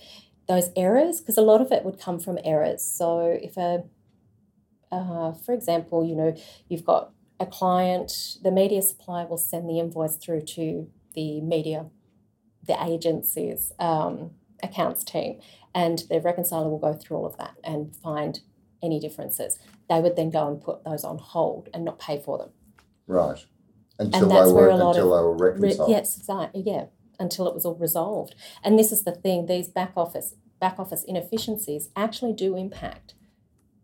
those 0.48 0.70
errors, 0.76 1.20
because 1.20 1.36
a 1.36 1.42
lot 1.42 1.60
of 1.60 1.72
it 1.72 1.84
would 1.84 2.00
come 2.00 2.18
from 2.18 2.38
errors. 2.44 2.82
So 2.82 3.38
if 3.42 3.56
a 3.56 3.84
uh, 4.92 5.32
for 5.32 5.52
example, 5.52 6.06
you 6.06 6.14
know, 6.14 6.34
you've 6.68 6.84
got 6.84 7.10
a 7.40 7.46
client, 7.46 8.36
the 8.42 8.50
media 8.50 8.80
supplier 8.82 9.26
will 9.26 9.36
send 9.36 9.68
the 9.68 9.78
invoice 9.78 10.16
through 10.16 10.42
to 10.42 10.88
the 11.14 11.40
media, 11.40 11.86
the 12.66 12.82
agency's 12.82 13.72
um, 13.78 14.30
accounts 14.62 15.04
team, 15.04 15.40
and 15.74 16.04
the 16.08 16.20
reconciler 16.20 16.68
will 16.68 16.78
go 16.78 16.94
through 16.94 17.18
all 17.18 17.26
of 17.26 17.36
that 17.36 17.54
and 17.64 17.94
find 17.96 18.40
any 18.82 19.00
differences. 19.00 19.58
They 19.90 20.00
would 20.00 20.16
then 20.16 20.30
go 20.30 20.46
and 20.48 20.60
put 20.60 20.84
those 20.84 21.04
on 21.04 21.18
hold 21.18 21.68
and 21.74 21.84
not 21.84 21.98
pay 21.98 22.20
for 22.20 22.38
them. 22.38 22.50
right. 23.06 23.44
Until 23.98 24.28
that's 24.28 24.48
they 24.48 24.52
where 24.52 24.70
a 24.70 24.76
lot 24.76 24.96
until 24.96 25.10
they 25.16 25.44
were 25.44 25.54
Re- 25.58 25.78
yes, 25.88 26.16
exactly. 26.18 26.62
Yeah, 26.66 26.86
until 27.18 27.48
it 27.48 27.54
was 27.54 27.64
all 27.64 27.74
resolved. 27.76 28.34
And 28.62 28.78
this 28.78 28.92
is 28.92 29.04
the 29.04 29.12
thing: 29.12 29.46
these 29.46 29.68
back 29.68 29.92
office 29.96 30.34
back 30.60 30.78
office 30.78 31.04
inefficiencies 31.04 31.90
actually 31.96 32.32
do 32.32 32.56
impact 32.56 33.14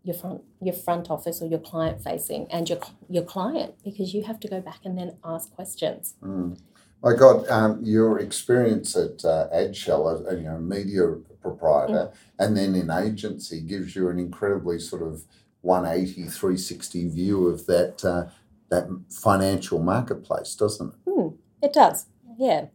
your 0.05 0.15
front 0.15 0.43
your 0.61 0.75
front 0.75 1.11
office 1.11 1.41
or 1.41 1.47
your 1.47 1.59
client 1.59 2.03
facing 2.03 2.47
and 2.51 2.69
your 2.69 2.79
your 3.09 3.23
client 3.23 3.75
because 3.85 4.13
you 4.15 4.23
have 4.25 4.41
to 4.41 4.49
go 4.49 4.61
back 4.61 4.81
and 4.85 4.99
then 4.99 5.17
ask 5.25 5.55
questions. 5.55 6.15
Mm. 6.23 6.59
My 7.03 7.17
God, 7.17 7.49
um, 7.49 7.81
your 7.83 8.21
experience 8.21 8.95
at 8.95 9.25
uh, 9.25 9.49
Adshel, 9.53 10.15
as 10.15 10.33
a 10.33 10.37
you 10.39 10.45
know, 10.45 10.59
media 10.59 11.03
proprietor, 11.41 12.13
Mm. 12.13 12.15
and 12.39 12.57
then 12.57 12.75
in 12.77 12.91
agency 12.91 13.61
gives 13.61 13.97
you 13.97 14.09
an 14.09 14.19
incredibly 14.21 14.79
sort 14.79 15.03
of 15.03 15.25
180, 15.63 16.25
360 16.29 17.09
view 17.09 17.47
of 17.49 17.67
that 17.67 18.05
uh, 18.05 18.27
that 18.73 18.89
financial 19.11 19.79
marketplace, 19.79 20.55
doesn't 20.55 20.95
it? 21.07 21.33
It 21.63 21.73
does, 21.73 22.07
yeah. 22.39 22.67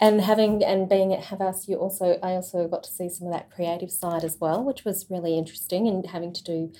And 0.00 0.20
having 0.20 0.62
and 0.64 0.88
being 0.88 1.12
at 1.12 1.24
Havas, 1.24 1.68
you 1.68 1.76
also 1.76 2.18
I 2.22 2.30
also 2.40 2.68
got 2.68 2.84
to 2.84 2.90
see 2.90 3.08
some 3.10 3.26
of 3.26 3.32
that 3.32 3.50
creative 3.50 3.90
side 3.90 4.22
as 4.24 4.36
well, 4.40 4.62
which 4.64 4.84
was 4.84 5.06
really 5.10 5.36
interesting, 5.36 5.88
and 5.88 6.06
having 6.06 6.32
to 6.32 6.42
do, 6.44 6.72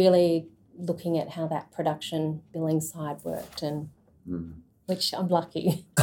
really 0.00 0.46
looking 0.78 1.18
at 1.18 1.30
how 1.30 1.46
that 1.48 1.70
production 1.72 2.42
billing 2.52 2.80
side 2.80 3.18
worked, 3.24 3.62
and 3.62 3.88
Mm. 4.28 4.52
which 4.86 5.12
I'm 5.12 5.28
lucky. 5.28 5.84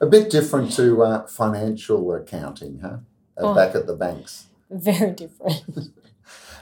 a 0.00 0.06
bit 0.06 0.28
different 0.30 0.72
to 0.72 1.02
uh, 1.02 1.26
financial 1.26 2.12
accounting, 2.14 2.80
huh? 2.80 2.98
Uh, 3.36 3.42
Oh. 3.46 3.54
Back 3.54 3.74
at 3.74 3.86
the 3.86 3.94
banks. 3.96 4.46
Very 4.70 5.12
different. 5.12 5.62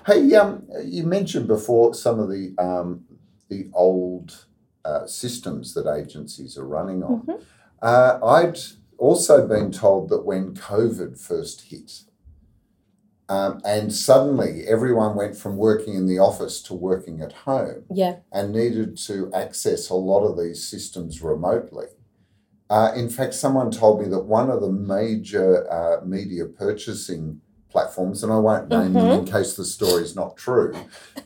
Hey, 0.05 0.35
um, 0.35 0.67
you 0.85 1.05
mentioned 1.05 1.47
before 1.47 1.95
some 1.95 2.19
of 2.19 2.29
the 2.29 2.53
um, 2.59 3.05
the 3.53 3.69
old 3.75 4.47
uh, 4.85 5.07
systems 5.07 5.75
that 5.75 5.87
agencies 5.87 6.57
are 6.59 6.67
running 6.67 7.03
on. 7.03 7.21
Mhm. 7.27 7.41
Uh, 7.81 8.19
I'd 8.25 8.59
also 8.99 9.47
been 9.47 9.71
told 9.71 10.09
that 10.09 10.25
when 10.25 10.55
COVID 10.55 11.19
first 11.19 11.63
hit, 11.63 12.05
um, 13.29 13.61
and 13.65 13.93
suddenly 13.93 14.67
everyone 14.67 15.17
went 15.17 15.37
from 15.37 15.57
working 15.57 15.95
in 15.95 16.07
the 16.07 16.19
office 16.19 16.63
to 16.63 16.75
working 16.75 17.21
at 17.21 17.33
home 17.33 17.85
Yeah, 17.91 18.17
and 18.33 18.53
needed 18.53 18.97
to 19.09 19.31
access 19.33 19.91
a 19.91 19.95
lot 19.95 20.25
of 20.25 20.39
these 20.39 20.67
systems 20.67 21.23
remotely. 21.23 21.87
Uh, 22.71 22.91
in 22.97 23.09
fact, 23.11 23.35
someone 23.35 23.71
told 23.71 24.01
me 24.01 24.09
that 24.09 24.25
one 24.25 24.51
of 24.51 24.63
the 24.63 24.73
major 24.73 25.71
uh, 25.71 26.05
media 26.05 26.47
purchasing 26.47 27.42
platforms, 27.77 28.23
and 28.23 28.33
I 28.33 28.37
won't 28.39 28.69
name 28.69 28.93
them 28.93 29.11
in 29.11 29.25
case 29.25 29.55
the 29.57 29.65
story 29.65 30.03
is 30.03 30.15
not 30.15 30.37
true, 30.37 30.75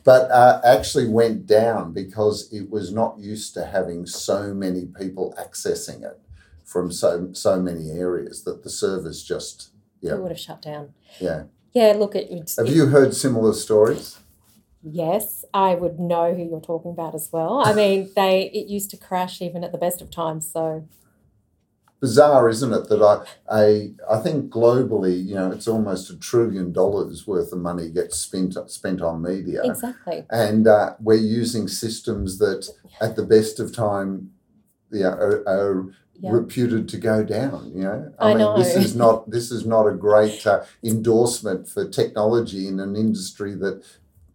but 0.03 0.31
uh, 0.31 0.61
actually 0.63 1.07
went 1.07 1.45
down 1.45 1.93
because 1.93 2.51
it 2.51 2.69
was 2.71 2.91
not 2.93 3.19
used 3.19 3.53
to 3.55 3.65
having 3.65 4.05
so 4.05 4.53
many 4.53 4.85
people 4.85 5.35
accessing 5.37 6.03
it 6.03 6.19
from 6.63 6.91
so 6.91 7.29
so 7.33 7.61
many 7.61 7.91
areas 7.91 8.43
that 8.45 8.63
the 8.63 8.69
servers 8.69 9.23
just 9.23 9.71
Yeah. 10.01 10.13
it 10.15 10.21
would 10.21 10.31
have 10.31 10.39
shut 10.39 10.61
down. 10.61 10.93
yeah. 11.19 11.43
Yeah, 11.73 11.93
look, 11.95 12.15
it, 12.15 12.29
Have 12.57 12.67
it- 12.67 12.73
you 12.73 12.87
heard 12.87 13.13
similar 13.13 13.53
stories? 13.53 14.17
yes, 14.81 15.43
I 15.53 15.75
would 15.75 15.99
know 15.99 16.33
who 16.33 16.43
you're 16.43 16.61
talking 16.61 16.91
about 16.91 17.13
as 17.13 17.29
well. 17.31 17.61
I 17.63 17.73
mean, 17.73 18.09
they 18.15 18.43
it 18.53 18.67
used 18.67 18.89
to 18.91 18.97
crash 18.97 19.41
even 19.41 19.63
at 19.63 19.71
the 19.71 19.77
best 19.77 20.01
of 20.01 20.09
times. 20.09 20.49
So 20.51 20.87
bizarre, 21.99 22.49
isn't 22.49 22.73
it, 22.73 22.89
that 22.89 23.01
I, 23.01 23.25
I 23.49 23.91
I 24.09 24.19
think 24.19 24.51
globally, 24.51 25.25
you 25.25 25.35
know, 25.35 25.51
it's 25.51 25.67
almost 25.67 26.09
a 26.09 26.17
trillion 26.17 26.71
dollars 26.71 27.25
worth 27.25 27.51
of 27.51 27.59
money 27.59 27.89
gets 27.89 28.17
spent 28.17 28.55
spent 28.69 29.01
on 29.01 29.21
media, 29.21 29.61
exactly, 29.63 30.25
and 30.29 30.67
uh, 30.67 30.93
we're 30.99 31.15
using 31.15 31.67
systems 31.67 32.37
that, 32.39 32.69
at 33.01 33.15
the 33.15 33.23
best 33.25 33.59
of 33.59 33.75
time, 33.75 34.31
yeah, 34.91 35.07
are, 35.07 35.43
are 35.47 35.85
yeah, 36.19 36.31
reputed 36.31 36.87
to 36.89 36.97
go 36.97 37.23
down. 37.23 37.71
You 37.75 37.83
know, 37.83 38.13
I 38.19 38.29
mean, 38.29 38.37
know. 38.39 38.57
this 38.57 38.75
is 38.75 38.95
not 38.95 39.29
this 39.29 39.51
is 39.51 39.65
not 39.65 39.87
a 39.87 39.93
great 39.93 40.45
uh, 40.45 40.63
endorsement 40.83 41.67
for 41.67 41.87
technology 41.87 42.67
in 42.67 42.79
an 42.79 42.95
industry 42.95 43.55
that. 43.55 43.83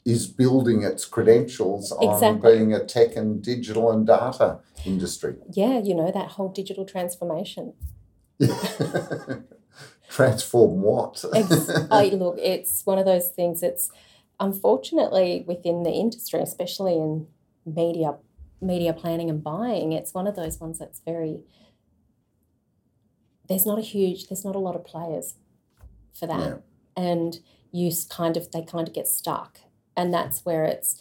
Is 0.05 0.27
building 0.27 0.83
its 0.83 1.05
credentials 1.05 1.93
on 1.93 2.13
Exactly. 2.15 2.57
being 2.59 2.73
a 2.75 2.85
tech 2.85 3.15
and 3.15 3.41
digital 3.41 3.91
and 3.93 4.05
data 4.07 4.59
industry. 4.85 5.37
yeah. 5.53 5.79
You 5.79 5.95
know 5.95 6.11
that 6.11 6.29
whole 6.33 6.49
digital 6.49 6.85
transformation. 6.85 7.75
Transform 10.09 10.83
what? 10.83 11.25
Ex- 11.35 11.71
I, 11.91 12.07
look, 12.09 12.37
it's 12.39 12.85
one 12.85 12.99
of 12.99 13.07
those 13.07 13.29
things. 13.29 13.63
It's 13.63 13.91
unfortunately 14.41 15.45
within 15.47 15.85
the 15.85 15.93
industry, 15.93 16.41
especially 16.41 16.95
in 16.95 17.29
media, 17.65 18.17
media 18.61 18.93
planning 18.93 19.31
and 19.31 19.43
buying. 19.43 19.93
It's 19.93 20.13
one 20.13 20.27
of 20.27 20.37
those 20.37 20.61
ones 20.61 20.79
that's 20.79 21.01
very. 21.05 21.45
There's 23.49 23.65
not 23.65 23.79
a 23.79 23.83
huge. 23.83 24.27
There's 24.29 24.45
not 24.45 24.55
a 24.57 24.59
lot 24.59 24.75
of 24.77 24.85
players 24.85 25.37
for 26.13 26.27
that, 26.27 26.41
Yeah. 26.41 26.57
and 26.97 27.39
you 27.71 27.91
kind 28.11 28.37
of 28.37 28.51
they 28.51 28.63
kind 28.63 28.87
of 28.87 28.93
get 28.93 29.09
stuck, 29.09 29.61
and 29.97 30.13
that's 30.13 30.45
where 30.45 30.65
it's. 30.65 31.01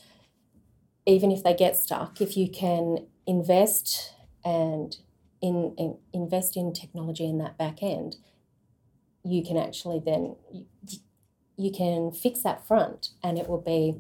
Even 1.08 1.32
if 1.32 1.44
they 1.44 1.56
get 1.56 1.76
stuck, 1.76 2.22
if 2.22 2.38
you 2.38 2.48
can 2.48 3.08
invest 3.26 4.14
and 4.46 4.98
in, 5.42 5.74
in 5.78 5.98
invest 6.14 6.56
in 6.56 6.74
technology 6.74 7.26
in 7.26 7.40
that 7.40 7.58
back 7.58 7.82
end, 7.82 8.18
you 9.24 9.44
can 9.44 9.58
actually 9.58 10.00
then 10.04 10.36
you, 10.52 10.66
you 11.58 11.72
can 11.72 12.12
fix 12.12 12.42
that 12.42 12.66
front 12.68 13.10
and 13.24 13.38
it 13.38 13.48
will 13.48 13.62
be 13.62 13.96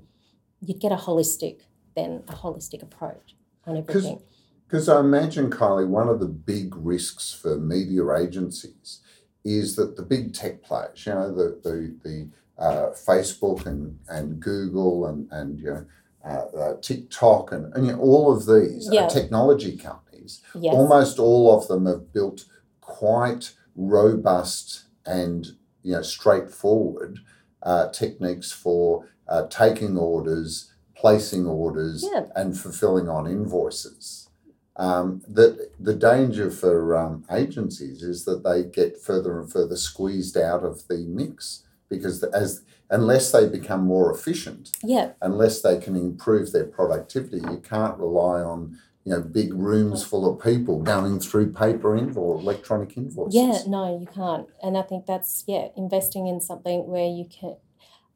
you'd 0.62 0.80
get 0.80 0.92
a 0.92 0.96
holistic 0.96 1.62
then 1.96 2.24
a 2.28 2.34
holistic 2.34 2.82
approach 2.82 3.36
on 3.66 3.78
everything 3.78 4.22
Because 4.68 4.88
I 4.88 5.02
imagine, 5.02 5.50
Kylie, 5.50 5.88
one 5.88 6.08
of 6.08 6.22
the 6.22 6.28
big 6.28 6.74
risks 6.78 7.34
for 7.34 7.58
media 7.58 8.10
agencies 8.16 9.02
is 9.44 9.76
that 9.76 9.98
the 9.98 10.02
big 10.04 10.34
tech 10.34 10.64
players, 10.64 11.06
you 11.06 11.14
know, 11.14 11.34
the 11.34 11.60
the, 11.64 11.96
the 12.04 12.30
uh, 12.58 12.90
Facebook 12.92 13.66
and, 13.66 13.98
and 14.10 14.40
Google 14.40 15.06
and, 15.08 15.28
and 15.32 15.60
you 15.60 15.66
know, 15.66 15.86
uh, 16.24 16.46
uh, 16.58 16.74
TikTok 16.82 17.52
and, 17.52 17.74
and 17.74 17.86
you 17.88 17.94
know, 17.94 18.00
all 18.00 18.32
of 18.36 18.46
these 18.46 18.88
Yeah. 18.92 19.08
technology 19.08 19.76
companies. 19.78 20.42
yes 20.54 20.74
Almost 20.76 21.18
all 21.20 21.58
of 21.58 21.68
them 21.68 21.86
have 21.88 22.14
built 22.14 22.46
quite 22.82 23.54
robust 23.76 24.84
and 25.06 25.48
you 25.84 25.94
know 25.94 26.02
straightforward 26.02 27.20
uh, 27.64 27.88
techniques 27.90 28.52
for 28.52 29.08
uh, 29.28 29.48
taking 29.48 29.98
orders, 29.98 30.72
placing 30.96 31.48
orders, 31.48 32.04
Yeah. 32.12 32.26
and 32.36 32.58
fulfilling 32.60 33.08
on 33.10 33.26
invoices. 33.28 34.28
Um, 34.78 35.22
that 35.28 35.72
the 35.80 35.94
danger 35.94 36.50
for 36.50 36.96
um, 36.98 37.24
agencies 37.32 38.02
is 38.04 38.26
that 38.26 38.44
they 38.44 38.64
get 38.64 39.00
further 39.02 39.40
and 39.40 39.52
further 39.52 39.76
squeezed 39.78 40.38
out 40.38 40.64
of 40.64 40.88
the 40.88 41.06
mix 41.08 41.64
because 41.92 42.24
as 42.24 42.64
unless 42.90 43.32
they 43.32 43.48
become 43.48 43.86
more 43.86 44.12
efficient, 44.12 44.72
yeah. 44.84 45.12
unless 45.22 45.62
they 45.62 45.78
can 45.78 45.96
improve 45.96 46.52
their 46.52 46.66
productivity, 46.66 47.38
you 47.38 47.62
can't 47.64 47.98
rely 48.00 48.42
on 48.42 48.80
you 49.04 49.12
know 49.12 49.22
big 49.22 49.54
rooms 49.54 50.04
full 50.04 50.32
of 50.32 50.44
people 50.44 50.82
going 50.82 51.20
through 51.20 51.52
paper 51.52 51.98
invo 51.98 52.18
or 52.18 52.40
electronic 52.40 52.96
invoices. 52.98 53.34
yeah 53.34 53.60
no 53.68 54.00
you 54.00 54.06
can't. 54.06 54.48
And 54.62 54.78
i 54.78 54.84
think 54.84 55.08
that's 55.08 55.44
yeah 55.48 55.70
investing 55.76 56.28
in 56.28 56.40
something 56.40 56.88
where 56.88 57.08
you 57.08 57.26
can 57.26 57.56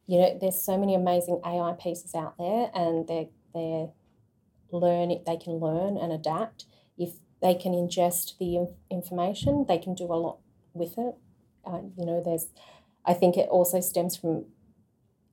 you 0.06 0.20
know 0.20 0.38
there's 0.40 0.62
so 0.62 0.78
many 0.78 0.94
amazing 0.94 1.42
ai 1.44 1.74
pieces 1.82 2.14
out 2.14 2.38
there 2.38 2.70
and 2.76 3.08
they're 3.08 3.30
they're 3.56 3.88
learn 4.72 5.10
they 5.26 5.38
can 5.38 5.54
learn 5.54 5.98
and 5.98 6.12
adapt. 6.12 6.66
If 6.98 7.14
they 7.42 7.56
can 7.56 7.74
ingest 7.74 8.38
the 8.38 8.56
in- 8.56 8.76
information 8.90 9.66
they 9.68 9.78
can 9.78 9.96
do 9.96 10.06
a 10.06 10.16
lot 10.16 10.38
with 10.74 10.98
it. 10.98 11.16
Uh, 11.66 11.82
you 11.98 12.06
know 12.06 12.22
there's 12.24 12.48
i 13.06 13.13
think 13.13 13.38
it 13.38 13.50
also 13.50 13.80
stems 13.82 14.15
from 14.18 14.46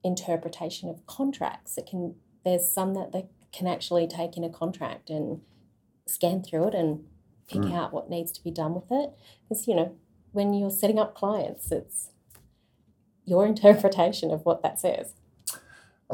interpretation 0.05 0.89
of 0.89 1.07
contracts 1.07 1.79
it 1.79 1.87
can 1.87 2.15
there's 2.45 2.71
some 2.71 2.95
that 2.95 3.13
they 3.13 3.27
can 3.53 3.67
actually 3.67 4.07
take 4.07 4.37
in 4.37 4.45
a 4.45 4.51
contract 4.51 5.11
and 5.11 5.41
scan 6.07 6.43
through 6.43 6.69
it 6.69 6.75
and 6.75 7.05
pick 7.49 7.63
Mm. 7.63 7.75
out 7.75 7.93
what 7.93 8.09
needs 8.11 8.33
to 8.33 8.43
be 8.43 8.51
done 8.51 8.75
with 8.75 8.91
it 8.91 9.11
because 9.43 9.69
you 9.69 9.75
know 9.75 9.95
when 10.33 10.55
you're 10.55 10.71
setting 10.71 10.99
up 10.99 11.15
clients 11.15 11.71
it's 11.71 12.11
your 13.25 13.47
interpretation 13.53 14.31
of 14.31 14.45
what 14.45 14.63
that 14.63 14.81
says. 14.81 15.15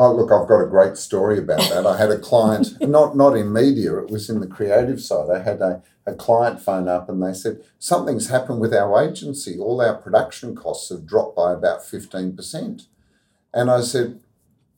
Oh, 0.01 0.15
look, 0.15 0.31
I've 0.31 0.49
got 0.49 0.63
a 0.63 0.69
great 0.69 0.97
story 0.97 1.39
about 1.39 1.69
that. 1.71 1.85
I 1.85 1.99
had 1.99 2.11
a 2.11 2.19
client, 2.19 2.81
not 2.81 3.17
not 3.17 3.37
in 3.37 3.53
media, 3.53 3.99
it 3.99 4.11
was 4.11 4.31
in 4.31 4.41
the 4.41 4.47
creative 4.47 5.01
side. 5.01 5.29
I 5.29 5.43
had 5.43 5.61
a, 5.61 5.83
a 6.07 6.15
client 6.15 6.61
phone 6.61 6.89
up 6.89 7.09
and 7.09 7.23
they 7.23 7.35
said, 7.35 7.63
Something's 7.79 8.29
happened 8.29 8.61
with 8.61 8.73
our 8.73 9.03
agency. 9.03 9.59
All 9.59 9.81
our 9.81 9.97
production 9.97 10.55
costs 10.55 10.89
have 10.91 11.07
dropped 11.07 11.37
by 11.37 11.53
about 11.53 11.81
15%. 11.81 12.87
And 13.53 13.71
I 13.71 13.81
said, 13.81 14.21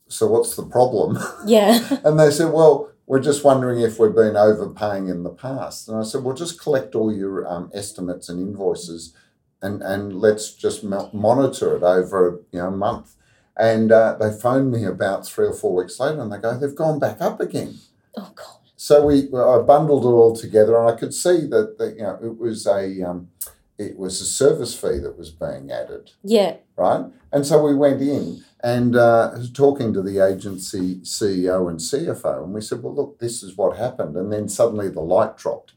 So 0.09 0.27
what's 0.27 0.57
the 0.57 0.65
problem? 0.65 1.19
Yeah. 1.45 1.99
and 2.05 2.19
they 2.19 2.31
said, 2.31 2.53
Well, 2.53 2.91
we're 3.07 3.21
just 3.21 3.45
wondering 3.45 3.81
if 3.81 3.99
we've 3.99 4.15
been 4.15 4.37
overpaying 4.37 5.09
in 5.09 5.23
the 5.23 5.31
past. 5.31 5.89
And 5.89 5.99
I 5.99 6.03
said, 6.03 6.25
Well, 6.25 6.35
just 6.35 6.61
collect 6.61 6.95
all 6.95 7.15
your 7.15 7.47
um, 7.47 7.71
estimates 7.75 8.29
and 8.29 8.41
invoices 8.41 9.15
and, 9.63 9.83
and 9.83 10.21
let's 10.21 10.53
just 10.53 10.83
monitor 10.85 11.77
it 11.77 11.83
over 11.83 12.41
you 12.53 12.59
know, 12.59 12.69
a 12.69 12.71
month. 12.71 13.17
And 13.61 13.93
uh, 13.93 14.17
they 14.19 14.33
phoned 14.33 14.71
me 14.73 14.85
about 14.85 15.27
three 15.27 15.47
or 15.47 15.53
four 15.53 15.75
weeks 15.75 16.01
later 16.01 16.21
and 16.23 16.33
they 16.33 16.39
go, 16.39 16.57
they've 16.59 16.75
gone 16.75 16.99
back 16.99 17.21
up 17.21 17.41
again. 17.41 17.75
oh 18.17 18.33
God. 18.35 18.47
So 18.77 19.05
we 19.05 19.25
I 19.35 19.59
bundled 19.59 20.05
it 20.05 20.09
all 20.09 20.35
together 20.35 20.79
and 20.81 20.89
I 20.91 20.97
could 20.97 21.13
see 21.13 21.47
that, 21.49 21.77
that 21.79 21.97
you 21.97 22.03
know 22.03 22.19
it 22.23 22.39
was 22.39 22.67
a 22.67 23.03
um, 23.03 23.29
it 23.77 23.99
was 23.99 24.21
a 24.23 24.25
service 24.25 24.75
fee 24.75 24.99
that 25.05 25.19
was 25.19 25.31
being 25.31 25.71
added, 25.71 26.13
Yeah. 26.23 26.57
right? 26.77 27.05
And 27.33 27.45
so 27.47 27.63
we 27.63 27.75
went 27.75 28.01
in 28.01 28.43
and 28.63 28.97
uh, 28.97 29.37
talking 29.55 29.93
to 29.95 30.03
the 30.03 30.19
agency 30.21 30.97
CEO 31.03 31.69
and 31.69 31.79
CFO, 31.79 32.45
and 32.45 32.53
we 32.55 32.61
said, 32.63 32.83
well, 32.83 32.95
look, 32.95 33.19
this 33.19 33.43
is 33.43 33.57
what 33.57 33.77
happened. 33.79 34.17
And 34.17 34.31
then 34.33 34.49
suddenly 34.49 34.89
the 34.91 35.01
light 35.01 35.37
dropped. 35.39 35.73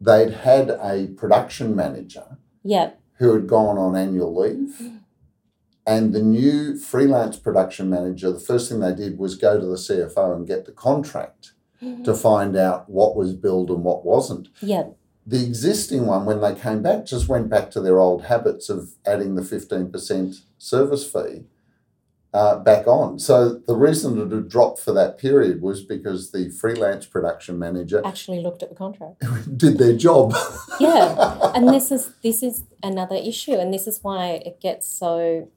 They'd 0.00 0.30
had 0.32 0.70
a 0.70 1.08
production 1.16 1.74
manager 1.76 2.38
Yeah. 2.62 2.90
who 3.18 3.32
had 3.34 3.46
gone 3.46 3.76
on 3.78 3.94
annual 3.96 4.34
leave. 4.38 4.90
And 5.86 6.14
the 6.14 6.22
new 6.22 6.78
freelance 6.78 7.36
production 7.36 7.90
manager, 7.90 8.32
the 8.32 8.40
first 8.40 8.70
thing 8.70 8.80
they 8.80 8.94
did 8.94 9.18
was 9.18 9.34
go 9.34 9.60
to 9.60 9.66
the 9.66 9.76
CFO 9.76 10.34
and 10.34 10.46
get 10.46 10.64
the 10.64 10.72
contract 10.72 11.52
to 12.04 12.14
find 12.14 12.56
out 12.56 12.88
what 12.88 13.14
was 13.14 13.34
billed 13.34 13.70
and 13.70 13.84
what 13.84 14.04
wasn't. 14.04 14.48
Yeah. 14.60 14.84
The 15.26 15.44
existing 15.44 16.06
one, 16.06 16.24
when 16.24 16.40
they 16.40 16.54
came 16.54 16.82
back, 16.82 17.06
just 17.06 17.28
went 17.28 17.48
back 17.48 17.70
to 17.72 17.80
their 17.80 17.98
old 17.98 18.24
habits 18.24 18.68
of 18.68 18.94
adding 19.06 19.34
the 19.34 19.42
15% 19.42 20.40
service 20.58 21.10
fee 21.10 21.44
uh, 22.34 22.58
back 22.58 22.86
on. 22.86 23.18
So 23.18 23.54
the 23.66 23.76
reason 23.76 24.20
it 24.20 24.34
had 24.34 24.48
dropped 24.48 24.80
for 24.80 24.92
that 24.92 25.18
period 25.18 25.62
was 25.62 25.82
because 25.82 26.32
the 26.32 26.50
freelance 26.50 27.06
production 27.06 27.58
manager 27.58 28.02
Actually 28.04 28.40
looked 28.40 28.62
at 28.62 28.68
the 28.68 28.74
contract. 28.74 29.22
did 29.56 29.78
their 29.78 29.96
job. 29.96 30.34
Yeah. 30.80 31.38
And 31.54 31.68
this 31.68 31.92
is 31.92 32.12
this 32.22 32.42
is 32.42 32.64
another 32.82 33.14
issue 33.14 33.52
and 33.52 33.72
this 33.72 33.86
is 33.86 34.00
why 34.02 34.42
it 34.44 34.60
gets 34.60 34.88
so 34.88 35.48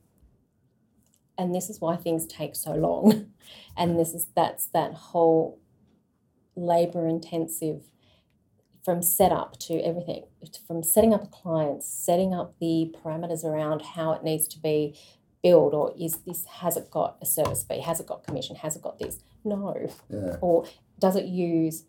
and 1.38 1.54
this 1.54 1.70
is 1.70 1.80
why 1.80 1.96
things 1.96 2.26
take 2.26 2.56
so 2.56 2.74
long. 2.74 3.32
And 3.78 3.98
this 3.98 4.14
is 4.14 4.28
that's 4.36 4.66
that 4.74 4.94
whole 4.94 5.60
labor 6.56 7.08
intensive 7.08 7.84
from 8.84 9.02
setup 9.02 9.60
to 9.60 9.76
everything 9.82 10.24
from 10.66 10.82
setting 10.82 11.14
up 11.14 11.24
a 11.24 11.28
client 11.28 11.84
setting 11.84 12.34
up 12.34 12.56
the 12.60 12.94
parameters 12.98 13.44
around 13.44 13.82
how 13.82 14.12
it 14.14 14.24
needs 14.24 14.48
to 14.48 14.60
be 14.60 14.98
built 15.44 15.74
or 15.74 15.94
is 15.98 16.18
this 16.26 16.46
has 16.46 16.76
it 16.76 16.90
got 16.90 17.18
a 17.22 17.26
service 17.26 17.64
fee? 17.64 17.82
Has 17.82 18.00
it 18.00 18.08
got 18.08 18.24
commission? 18.26 18.56
Has 18.58 18.76
it 18.76 18.82
got 18.82 18.98
this? 19.00 19.20
No. 19.46 19.76
Yeah. 20.10 20.38
or 20.42 20.66
does 21.00 21.16
it 21.16 21.26
use 21.26 21.86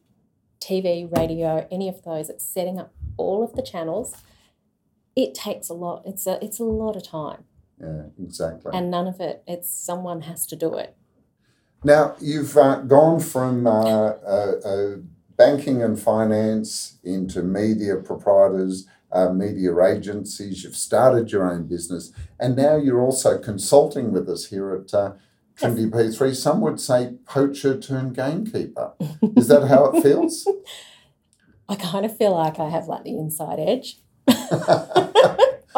tv 0.61 1.11
radio 1.17 1.67
any 1.71 1.89
of 1.89 2.03
those? 2.03 2.29
It's 2.29 2.45
setting 2.45 2.79
up 2.79 2.93
all 3.17 3.43
of 3.43 3.55
the 3.55 3.63
channels. 3.63 4.15
It 5.17 5.35
takes 5.35 5.69
a 5.69 5.75
lot. 5.75 6.03
It's 6.05 6.27
a 6.27 6.39
it's 6.45 6.61
a 6.61 6.65
lot 6.65 6.95
of 6.97 7.03
time 7.03 7.45
Yeah, 7.81 8.03
exactly. 8.23 8.73
and 8.75 8.91
none 8.91 9.07
of 9.07 9.21
it 9.21 9.43
it's 9.47 9.71
someone 9.71 10.23
has 10.23 10.47
to 10.47 10.57
do 10.57 10.75
it 10.75 10.97
Now, 11.85 12.17
you've 12.21 12.57
uh, 12.57 12.81
gone 12.81 13.21
from 13.21 13.67
uh, 13.67 13.71
uh, 13.71 14.97
banking 15.37 15.81
and 15.83 15.99
finance 15.99 16.99
into 17.05 17.43
media 17.43 17.97
proprietors, 17.97 18.87
uh, 19.12 19.31
media 19.33 19.73
agencies. 19.85 20.64
You've 20.64 20.77
started 20.77 21.31
your 21.31 21.49
own 21.51 21.69
business, 21.69 22.12
and 22.41 22.57
now 22.57 22.77
you're 22.77 23.01
also 23.01 23.38
consulting 23.38 24.12
with 24.12 24.29
us 24.29 24.47
here 24.47 24.75
at 24.75 24.93
uh, 24.93 25.12
Trinity 25.55 25.87
P3. 25.87 26.35
Some 26.35 26.61
would 26.62 26.81
say 26.81 27.14
poacher 27.27 27.79
turned 27.79 28.17
gamekeeper. 28.17 28.95
Is 29.37 29.47
that 29.49 29.69
how 29.69 29.93
it 29.93 30.03
feels? 30.07 30.47
I 31.69 31.77
kind 31.77 32.05
of 32.05 32.17
feel 32.17 32.35
like 32.35 32.59
I 32.59 32.71
have 32.71 32.88
like 32.88 33.05
the 33.05 33.17
inside 33.17 33.61
edge 33.61 34.01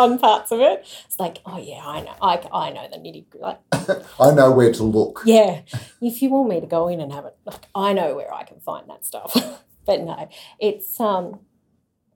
on 0.00 0.18
parts 0.18 0.50
of 0.50 0.60
it. 0.60 0.86
It's 1.04 1.18
like, 1.18 1.38
oh 1.46 1.58
yeah, 1.58 1.82
I 1.84 2.00
know, 2.00 2.14
I, 2.20 2.42
I 2.52 2.70
know 2.70 2.88
the 2.90 2.98
nitty 2.98 3.24
like, 3.38 3.60
I 4.20 4.32
know 4.32 4.50
where 4.50 4.72
to 4.72 4.82
look. 4.82 5.22
yeah. 5.24 5.62
If 6.00 6.22
you 6.22 6.30
want 6.30 6.48
me 6.48 6.60
to 6.60 6.66
go 6.66 6.88
in 6.88 7.00
and 7.00 7.12
have 7.12 7.26
it, 7.26 7.36
like, 7.44 7.66
I 7.74 7.92
know 7.92 8.16
where 8.16 8.32
I 8.32 8.44
can 8.44 8.60
find 8.60 8.88
that 8.88 9.04
stuff. 9.04 9.34
but 9.86 10.00
no, 10.00 10.28
it's 10.58 10.98
um, 11.00 11.40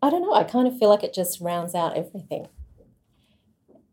I 0.02 0.10
don't 0.10 0.22
know. 0.22 0.34
I 0.34 0.44
kind 0.44 0.66
of 0.66 0.78
feel 0.78 0.88
like 0.88 1.04
it 1.04 1.14
just 1.14 1.40
rounds 1.40 1.74
out 1.74 1.96
everything, 1.96 2.48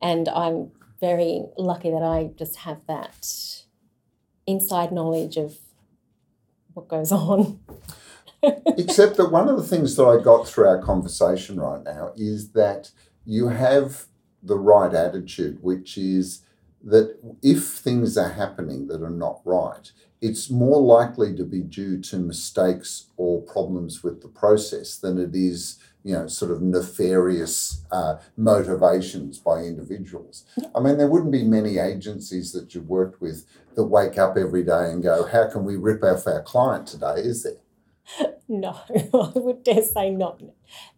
and 0.01 0.27
I'm 0.30 0.71
very 0.99 1.45
lucky 1.58 1.89
that 1.91 2.04
I 2.04 2.32
just 2.38 2.58
have 2.58 2.86
that 2.88 3.63
inside 4.47 4.91
knowledge 4.91 5.38
of 5.38 5.58
what 6.73 6.88
goes 6.88 7.12
on. 7.12 7.60
Except 8.43 9.17
that 9.17 9.32
one 9.32 9.47
of 9.47 9.58
the 9.58 9.63
things 9.63 9.95
that 9.95 10.04
I 10.06 10.21
got 10.21 10.47
through 10.47 10.67
our 10.67 10.82
conversation 10.82 11.60
right 11.60 11.84
now 11.84 12.12
is 12.15 12.51
that 12.54 12.91
you 13.25 13.49
have 13.49 14.05
the 14.43 14.57
right 14.57 14.93
attitude, 14.93 15.60
which 15.62 15.97
is 15.97 16.43
that 16.84 17.17
if 17.43 17.67
things 17.67 18.17
are 18.17 18.29
happening 18.29 18.88
that 18.88 19.01
are 19.01 19.10
not 19.10 19.41
right, 19.45 19.91
it's 20.21 20.49
more 20.49 20.81
likely 20.81 21.36
to 21.36 21.43
be 21.43 21.62
due 21.62 21.99
to 21.99 22.17
mistakes 22.17 23.07
or 23.17 23.41
problems 23.41 24.03
with 24.03 24.21
the 24.21 24.27
process 24.27 24.97
than 24.97 25.17
it 25.17 25.36
is, 25.36 25.79
you 26.03 26.13
know, 26.13 26.27
sort 26.27 26.51
of 26.51 26.62
nefarious 26.62 27.84
uh, 27.91 28.17
motivations 28.38 29.39
by 29.39 29.60
individuals. 29.60 30.45
I 30.75 30.79
mean, 30.79 30.97
there 30.97 31.07
wouldn't 31.07 31.31
be 31.31 31.43
many 31.43 31.77
agencies 31.79 32.51
that 32.53 32.73
you've 32.73 32.89
worked 32.89 33.19
with 33.21 33.45
that 33.75 33.86
wake 33.86 34.17
up 34.17 34.38
every 34.38 34.63
day 34.63 34.91
and 34.91 35.01
go, 35.01 35.25
how 35.25 35.49
can 35.49 35.65
we 35.65 35.75
rip 35.75 36.03
off 36.03 36.27
our 36.27 36.41
client 36.43 36.88
today, 36.88 37.15
is 37.17 37.43
there? 37.43 37.53
No, 38.47 38.77
I 38.89 39.31
would 39.39 39.63
dare 39.63 39.81
say 39.81 40.10
not. 40.10 40.41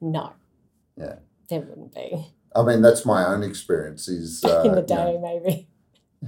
No. 0.02 0.34
Yeah. 0.98 1.18
There 1.50 1.60
wouldn't 1.62 1.94
be. 1.94 2.34
I 2.56 2.64
mean, 2.64 2.82
that's 2.82 3.06
my 3.06 3.26
own 3.26 3.44
experience. 3.44 4.08
Is 4.08 4.44
uh, 4.44 4.62
in 4.66 4.72
the 4.76 4.82
you 4.82 4.96
know, 4.96 4.96
day, 4.96 5.20
maybe. 5.22 5.68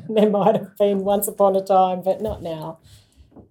there 0.10 0.30
might 0.30 0.56
have 0.56 0.78
been 0.78 1.00
once 1.00 1.28
upon 1.28 1.56
a 1.56 1.64
time, 1.64 2.02
but 2.02 2.22
not 2.22 2.42
now. 2.44 2.80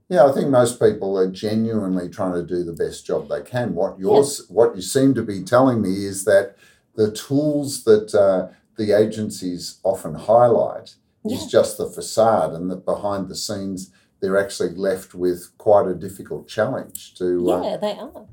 yeah, 0.08 0.26
I 0.26 0.32
think 0.32 0.48
most 0.50 0.78
people 0.78 1.16
are 1.18 1.30
genuinely 1.30 2.08
trying 2.08 2.34
to 2.34 2.42
do 2.44 2.62
the 2.64 2.72
best 2.72 3.06
job 3.06 3.28
they 3.28 3.42
can. 3.42 3.74
What 3.74 3.98
yours, 3.98 4.44
what 4.48 4.76
you 4.76 4.82
seem 4.82 5.14
to 5.14 5.22
be 5.22 5.42
telling 5.42 5.80
me 5.80 6.04
is 6.04 6.24
that 6.24 6.56
the 6.94 7.10
tools 7.12 7.84
that 7.84 8.14
uh, 8.14 8.48
the 8.76 8.92
agencies 8.92 9.78
often 9.82 10.14
highlight 10.14 10.96
is 11.24 11.46
just 11.46 11.78
the 11.78 11.86
facade, 11.86 12.52
and 12.52 12.70
that 12.70 12.84
behind 12.84 13.28
the 13.28 13.36
scenes 13.36 13.90
they're 14.20 14.38
actually 14.38 14.74
left 14.74 15.14
with 15.14 15.50
quite 15.58 15.86
a 15.86 15.94
difficult 15.94 16.48
challenge 16.48 17.14
to. 17.14 17.50
Uh, 17.50 17.62
Yeah, 17.62 17.76
they 17.78 17.92
are. 17.92 18.26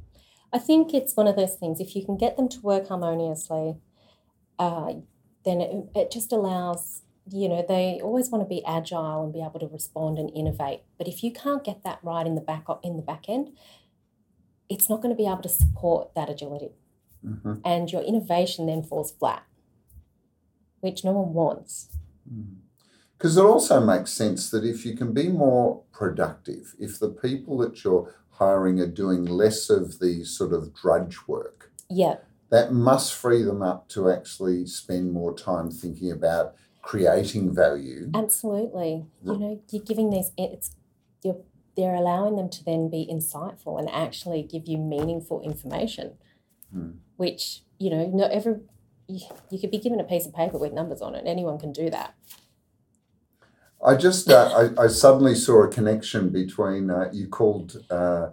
I 0.53 0.59
think 0.59 0.93
it's 0.93 1.15
one 1.15 1.27
of 1.27 1.35
those 1.35 1.55
things. 1.55 1.79
If 1.79 1.95
you 1.95 2.05
can 2.05 2.17
get 2.17 2.37
them 2.37 2.49
to 2.49 2.59
work 2.61 2.87
harmoniously, 2.87 3.77
uh, 4.59 4.93
then 5.45 5.61
it, 5.61 5.85
it 5.95 6.11
just 6.11 6.31
allows. 6.31 7.03
You 7.29 7.47
know, 7.47 7.63
they 7.65 8.01
always 8.03 8.29
want 8.29 8.43
to 8.43 8.49
be 8.49 8.65
agile 8.65 9.23
and 9.23 9.31
be 9.31 9.41
able 9.41 9.59
to 9.59 9.67
respond 9.67 10.17
and 10.17 10.29
innovate. 10.35 10.81
But 10.97 11.07
if 11.07 11.23
you 11.23 11.31
can't 11.31 11.63
get 11.63 11.83
that 11.83 11.99
right 12.01 12.25
in 12.25 12.35
the 12.35 12.41
back 12.41 12.65
in 12.83 12.97
the 12.97 13.03
back 13.03 13.25
end, 13.29 13.51
it's 14.69 14.89
not 14.89 15.01
going 15.01 15.15
to 15.15 15.17
be 15.17 15.27
able 15.27 15.43
to 15.43 15.49
support 15.49 16.15
that 16.15 16.29
agility, 16.29 16.71
mhm. 17.25 17.61
and 17.63 17.91
your 17.91 18.01
innovation 18.01 18.65
then 18.65 18.83
falls 18.83 19.11
flat, 19.11 19.43
which 20.79 21.03
no 21.03 21.11
one 21.11 21.33
wants. 21.33 21.89
Because 23.17 23.37
it 23.37 23.43
also 23.43 23.79
makes 23.79 24.11
sense 24.11 24.49
that 24.49 24.65
if 24.65 24.83
you 24.83 24.95
can 24.95 25.13
be 25.13 25.27
more 25.27 25.83
productive, 25.91 26.75
if 26.79 26.99
the 26.99 27.09
people 27.09 27.57
that 27.59 27.83
you're 27.83 28.11
hiring 28.41 28.79
are 28.79 28.87
doing 28.87 29.23
less 29.23 29.69
of 29.69 29.99
the 29.99 30.23
sort 30.23 30.51
of 30.51 30.73
drudge 30.73 31.17
work, 31.27 31.71
Yeah, 31.89 32.15
that 32.49 32.73
must 32.73 33.13
free 33.13 33.43
them 33.43 33.61
up 33.61 33.87
to 33.89 34.09
actually 34.09 34.65
spend 34.65 35.13
more 35.13 35.33
time 35.37 35.69
thinking 35.69 36.11
about 36.11 36.55
creating 36.81 37.53
value. 37.53 38.09
Absolutely. 38.15 39.05
You 39.23 39.37
know, 39.37 39.61
you're 39.69 39.83
giving 39.83 40.09
these 40.09 40.31
it's 40.37 40.75
you're 41.23 41.41
they're 41.77 41.95
allowing 41.95 42.35
them 42.35 42.49
to 42.49 42.63
then 42.65 42.89
be 42.89 43.07
insightful 43.09 43.79
and 43.79 43.89
actually 43.89 44.41
give 44.43 44.67
you 44.67 44.77
meaningful 44.77 45.41
information. 45.41 46.17
Hmm. 46.73 46.91
Which, 47.17 47.61
you 47.77 47.91
know, 47.91 48.07
not 48.07 48.31
every 48.31 48.55
you, 49.07 49.19
you 49.51 49.59
could 49.59 49.71
be 49.71 49.77
given 49.77 49.99
a 49.99 50.03
piece 50.03 50.25
of 50.25 50.33
paper 50.33 50.57
with 50.57 50.73
numbers 50.73 51.01
on 51.01 51.13
it. 51.13 51.23
Anyone 51.27 51.59
can 51.59 51.71
do 51.71 51.91
that. 51.91 52.15
I 53.83 53.95
just, 53.95 54.29
uh, 54.29 54.69
I, 54.77 54.83
I 54.83 54.87
suddenly 54.87 55.35
saw 55.35 55.63
a 55.63 55.67
connection 55.67 56.29
between 56.29 56.89
uh, 56.91 57.09
you 57.11 57.27
called 57.27 57.83
uh, 57.89 58.29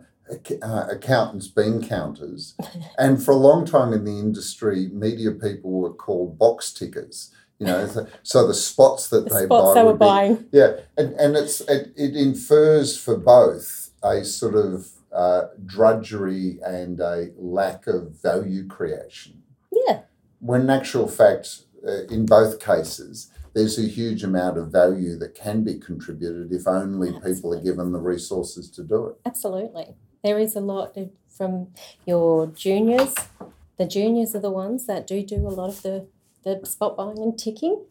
uh, 0.63 0.87
accountants 0.91 1.49
bean 1.49 1.83
counters, 1.87 2.55
and 2.99 3.23
for 3.23 3.31
a 3.33 3.37
long 3.37 3.65
time 3.65 3.93
in 3.93 4.05
the 4.05 4.19
industry, 4.19 4.89
media 4.93 5.31
people 5.33 5.71
were 5.71 5.95
called 5.95 6.39
box 6.39 6.73
tickers. 6.73 7.31
You 7.59 7.67
know, 7.67 7.87
so- 7.89 8.07
so 8.23 8.47
the 8.47 8.55
spots 8.55 9.09
that 9.09 9.25
The 9.29 9.35
they 9.35 9.45
spots 9.47 9.75
buy 9.75 9.75
they 9.75 9.85
were 9.87 9.93
be- 9.95 9.99
buying. 9.99 10.47
Yeah, 10.53 10.77
and, 10.97 11.13
and 11.15 11.37
it's 11.37 11.61
it, 11.63 11.93
it 11.97 12.15
infers 12.15 12.97
for 12.99 13.17
both 13.17 13.91
a 14.03 14.25
sort 14.25 14.55
of 14.55 14.89
uh, 15.13 15.45
drudgery 15.65 16.59
and 16.65 17.01
a 17.01 17.29
lack 17.37 17.87
of 17.89 18.21
value 18.23 18.67
creation. 18.69 19.43
Yeah, 19.73 20.03
When 20.41 20.61
in 20.63 20.71
actual 20.71 21.09
fact, 21.09 21.63
uh, 21.85 22.05
in 22.11 22.27
both 22.27 22.61
cases, 22.61 23.31
there's 23.59 23.79
a 23.79 23.89
huge 23.89 24.23
amount 24.23 24.57
of 24.57 24.71
value 24.71 25.17
that 25.19 25.35
can 25.35 25.65
be 25.65 25.75
contributed 25.75 26.53
if 26.53 26.69
only 26.69 27.13
people 27.21 27.53
are 27.53 27.61
given 27.61 27.91
the 27.91 27.99
resources 27.99 28.71
to 28.71 28.85
do 28.85 29.07
it. 29.07 29.17
absolutely. 29.27 29.97
There 30.23 30.39
is 30.39 30.55
a 30.55 30.61
lot 30.61 30.97
from 31.29 31.69
your 32.07 32.47
juniors. 32.47 33.15
The 33.77 33.87
juniors 33.87 34.35
are 34.37 34.41
the 34.41 34.51
ones 34.51 34.87
that 34.87 35.09
do 35.09 35.25
do 35.25 35.37
a 35.37 35.51
lot 35.51 35.71
of 35.71 35.83
the, 35.83 36.07
the 36.45 36.65
spot 36.65 36.97
buying 36.97 37.19
and 37.19 37.37
ticking. 37.37 37.85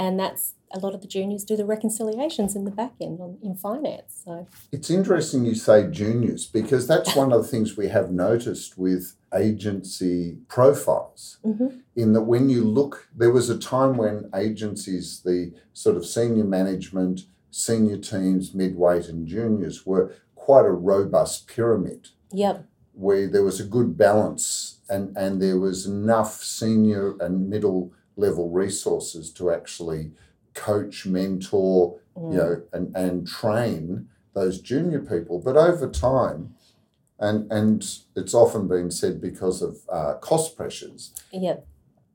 And 0.00 0.18
that's 0.18 0.54
a 0.72 0.78
lot 0.78 0.94
of 0.94 1.02
the 1.02 1.06
juniors 1.06 1.44
do 1.44 1.56
the 1.56 1.66
reconciliations 1.66 2.56
in 2.56 2.64
the 2.64 2.70
back 2.70 2.94
end 3.02 3.20
on, 3.20 3.36
in 3.42 3.54
finance. 3.54 4.22
So, 4.24 4.46
It's 4.72 4.88
interesting 4.88 5.44
you 5.44 5.54
say 5.54 5.90
juniors 5.90 6.46
because 6.46 6.88
that's 6.88 7.14
one 7.14 7.32
of 7.32 7.42
the 7.42 7.48
things 7.48 7.76
we 7.76 7.88
have 7.88 8.10
noticed 8.10 8.78
with 8.78 9.14
agency 9.34 10.38
profiles. 10.48 11.38
mhm, 11.44 11.82
in 11.94 12.14
that 12.14 12.22
when 12.22 12.48
you 12.48 12.64
look, 12.64 13.08
there 13.14 13.30
was 13.30 13.50
a 13.50 13.58
time 13.58 13.98
when 13.98 14.30
agencies, 14.34 15.20
the 15.22 15.52
sort 15.74 15.96
of 15.98 16.06
senior 16.06 16.44
management, 16.44 17.26
senior 17.50 17.98
teams, 17.98 18.54
midweight, 18.54 19.06
and 19.06 19.26
juniors 19.26 19.84
were 19.84 20.14
quite 20.34 20.64
a 20.64 20.72
robust 20.72 21.46
pyramid 21.46 22.08
yep, 22.32 22.64
where 22.94 23.28
there 23.28 23.44
was 23.44 23.60
a 23.60 23.64
good 23.64 23.98
balance 23.98 24.78
and, 24.88 25.14
and 25.14 25.42
there 25.42 25.58
was 25.58 25.84
enough 25.84 26.42
senior 26.42 27.16
and 27.20 27.50
middle 27.50 27.92
level 28.20 28.50
resources 28.50 29.32
to 29.32 29.50
actually 29.50 30.12
coach, 30.54 31.06
mentor, 31.06 31.98
mm, 32.16 32.32
you 32.32 32.38
know, 32.38 32.62
and, 32.72 32.94
and 32.94 33.26
train 33.26 34.08
those 34.34 34.60
junior 34.60 35.00
people. 35.00 35.40
But 35.40 35.56
over 35.56 35.88
time, 35.88 36.54
and, 37.18 37.50
and 37.50 37.84
it's 38.14 38.34
often 38.34 38.68
been 38.68 38.90
said 38.90 39.20
because 39.20 39.62
of 39.62 39.78
uh, 39.90 40.14
cost 40.20 40.56
pressures, 40.56 41.12
yep, 41.32 41.66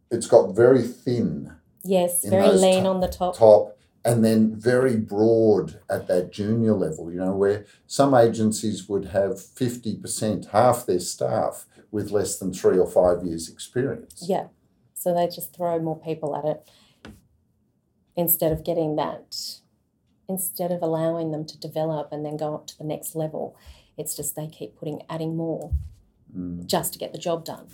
it's 0.10 0.28
got 0.28 0.56
very 0.56 0.84
thin 0.84 1.54
yes, 1.84 2.26
very 2.26 2.50
lean 2.50 2.84
to- 2.84 2.90
on 2.90 3.00
the 3.02 3.08
top. 3.08 3.38
top 3.38 3.72
and 4.04 4.24
then 4.24 4.56
very 4.56 4.96
broad 4.96 5.80
at 5.90 6.08
that 6.08 6.32
junior 6.32 6.74
level, 6.74 7.12
you 7.12 7.18
know, 7.18 7.34
where 7.34 7.66
some 7.88 8.14
agencies 8.14 8.88
would 8.88 9.06
have 9.06 9.32
50%, 9.32 10.52
half 10.52 10.86
their 10.86 11.00
staff 11.00 11.66
with 11.90 12.12
less 12.12 12.38
than 12.38 12.54
three 12.54 12.78
or 12.78 12.86
five 12.88 13.26
years' 13.26 13.50
experience. 13.50 14.24
Yeah. 14.30 14.48
So 15.06 15.14
they 15.14 15.28
just 15.28 15.56
throw 15.56 15.78
more 15.78 16.00
people 16.00 16.36
at 16.36 16.46
it 16.46 16.68
instead 18.16 18.52
of 18.52 18.64
getting 18.64 18.96
that, 18.96 19.60
instead 20.28 20.72
of 20.72 20.82
allowing 20.82 21.32
them 21.32 21.46
to 21.46 21.60
develop 21.60 22.12
and 22.12 22.26
then 22.26 22.38
go 22.38 22.56
up 22.56 22.66
to 22.66 22.78
the 22.80 22.84
next 22.84 23.16
level. 23.16 23.56
It's 24.00 24.16
just 24.16 24.36
they 24.36 24.48
keep 24.48 24.76
putting, 24.76 25.04
adding 25.08 25.38
more 25.38 25.72
Mm. 26.36 26.66
just 26.66 26.92
to 26.94 27.00
get 27.00 27.14
the 27.14 27.20
job 27.20 27.46
done. 27.46 27.68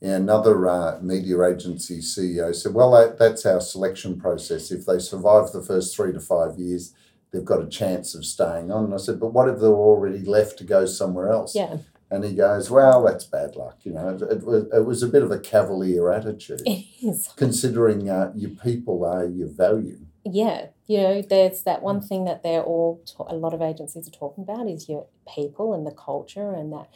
Yeah, 0.00 0.14
another 0.14 0.68
uh, 0.68 1.00
media 1.02 1.42
agency 1.42 1.98
CEO 1.98 2.54
said, 2.54 2.74
well, 2.74 2.92
that, 2.92 3.18
that's 3.18 3.44
our 3.44 3.60
selection 3.60 4.20
process. 4.20 4.70
If 4.70 4.86
they 4.86 5.00
survive 5.00 5.50
the 5.50 5.60
first 5.60 5.96
three 5.96 6.12
to 6.12 6.20
five 6.20 6.58
years, 6.58 6.94
they've 7.32 7.44
got 7.44 7.60
a 7.60 7.68
chance 7.68 8.14
of 8.14 8.24
staying 8.24 8.70
on. 8.70 8.84
And 8.84 8.94
I 8.94 8.98
said, 8.98 9.18
but 9.18 9.34
what 9.34 9.48
if 9.48 9.58
they're 9.58 9.68
already 9.68 10.20
left 10.24 10.58
to 10.58 10.64
go 10.64 10.86
somewhere 10.86 11.28
else? 11.28 11.56
Yeah, 11.56 11.78
And 12.10 12.24
he 12.24 12.34
goes, 12.34 12.70
well, 12.70 13.04
that's 13.04 13.24
bad 13.24 13.54
luck. 13.54 13.80
You 13.82 13.92
know, 13.92 14.08
it, 14.08 14.22
it, 14.22 14.44
was, 14.44 14.64
it 14.72 14.84
was 14.86 15.02
a 15.02 15.08
bit 15.08 15.22
of 15.22 15.30
a 15.30 15.38
cavalier 15.38 16.10
attitude, 16.10 16.62
it 16.64 16.86
is. 17.02 17.28
considering 17.36 18.08
uh, 18.08 18.32
your 18.34 18.50
people 18.50 19.04
are 19.04 19.26
your 19.26 19.48
value. 19.48 19.98
Yeah, 20.24 20.66
you 20.86 20.98
know, 20.98 21.22
there's 21.22 21.62
that 21.62 21.82
one 21.82 22.00
thing 22.00 22.24
that 22.24 22.42
they're 22.42 22.62
all, 22.62 23.02
ta- 23.06 23.26
a 23.28 23.36
lot 23.36 23.54
of 23.54 23.60
agencies 23.60 24.08
are 24.08 24.10
talking 24.10 24.44
about 24.44 24.68
is 24.68 24.88
your 24.88 25.06
people 25.34 25.74
and 25.74 25.86
the 25.86 25.92
culture 25.92 26.52
and 26.54 26.72
that 26.72 26.88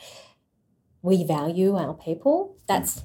we 1.03 1.25
value 1.25 1.77
our 1.77 1.95
people. 1.95 2.57
That's 2.67 3.05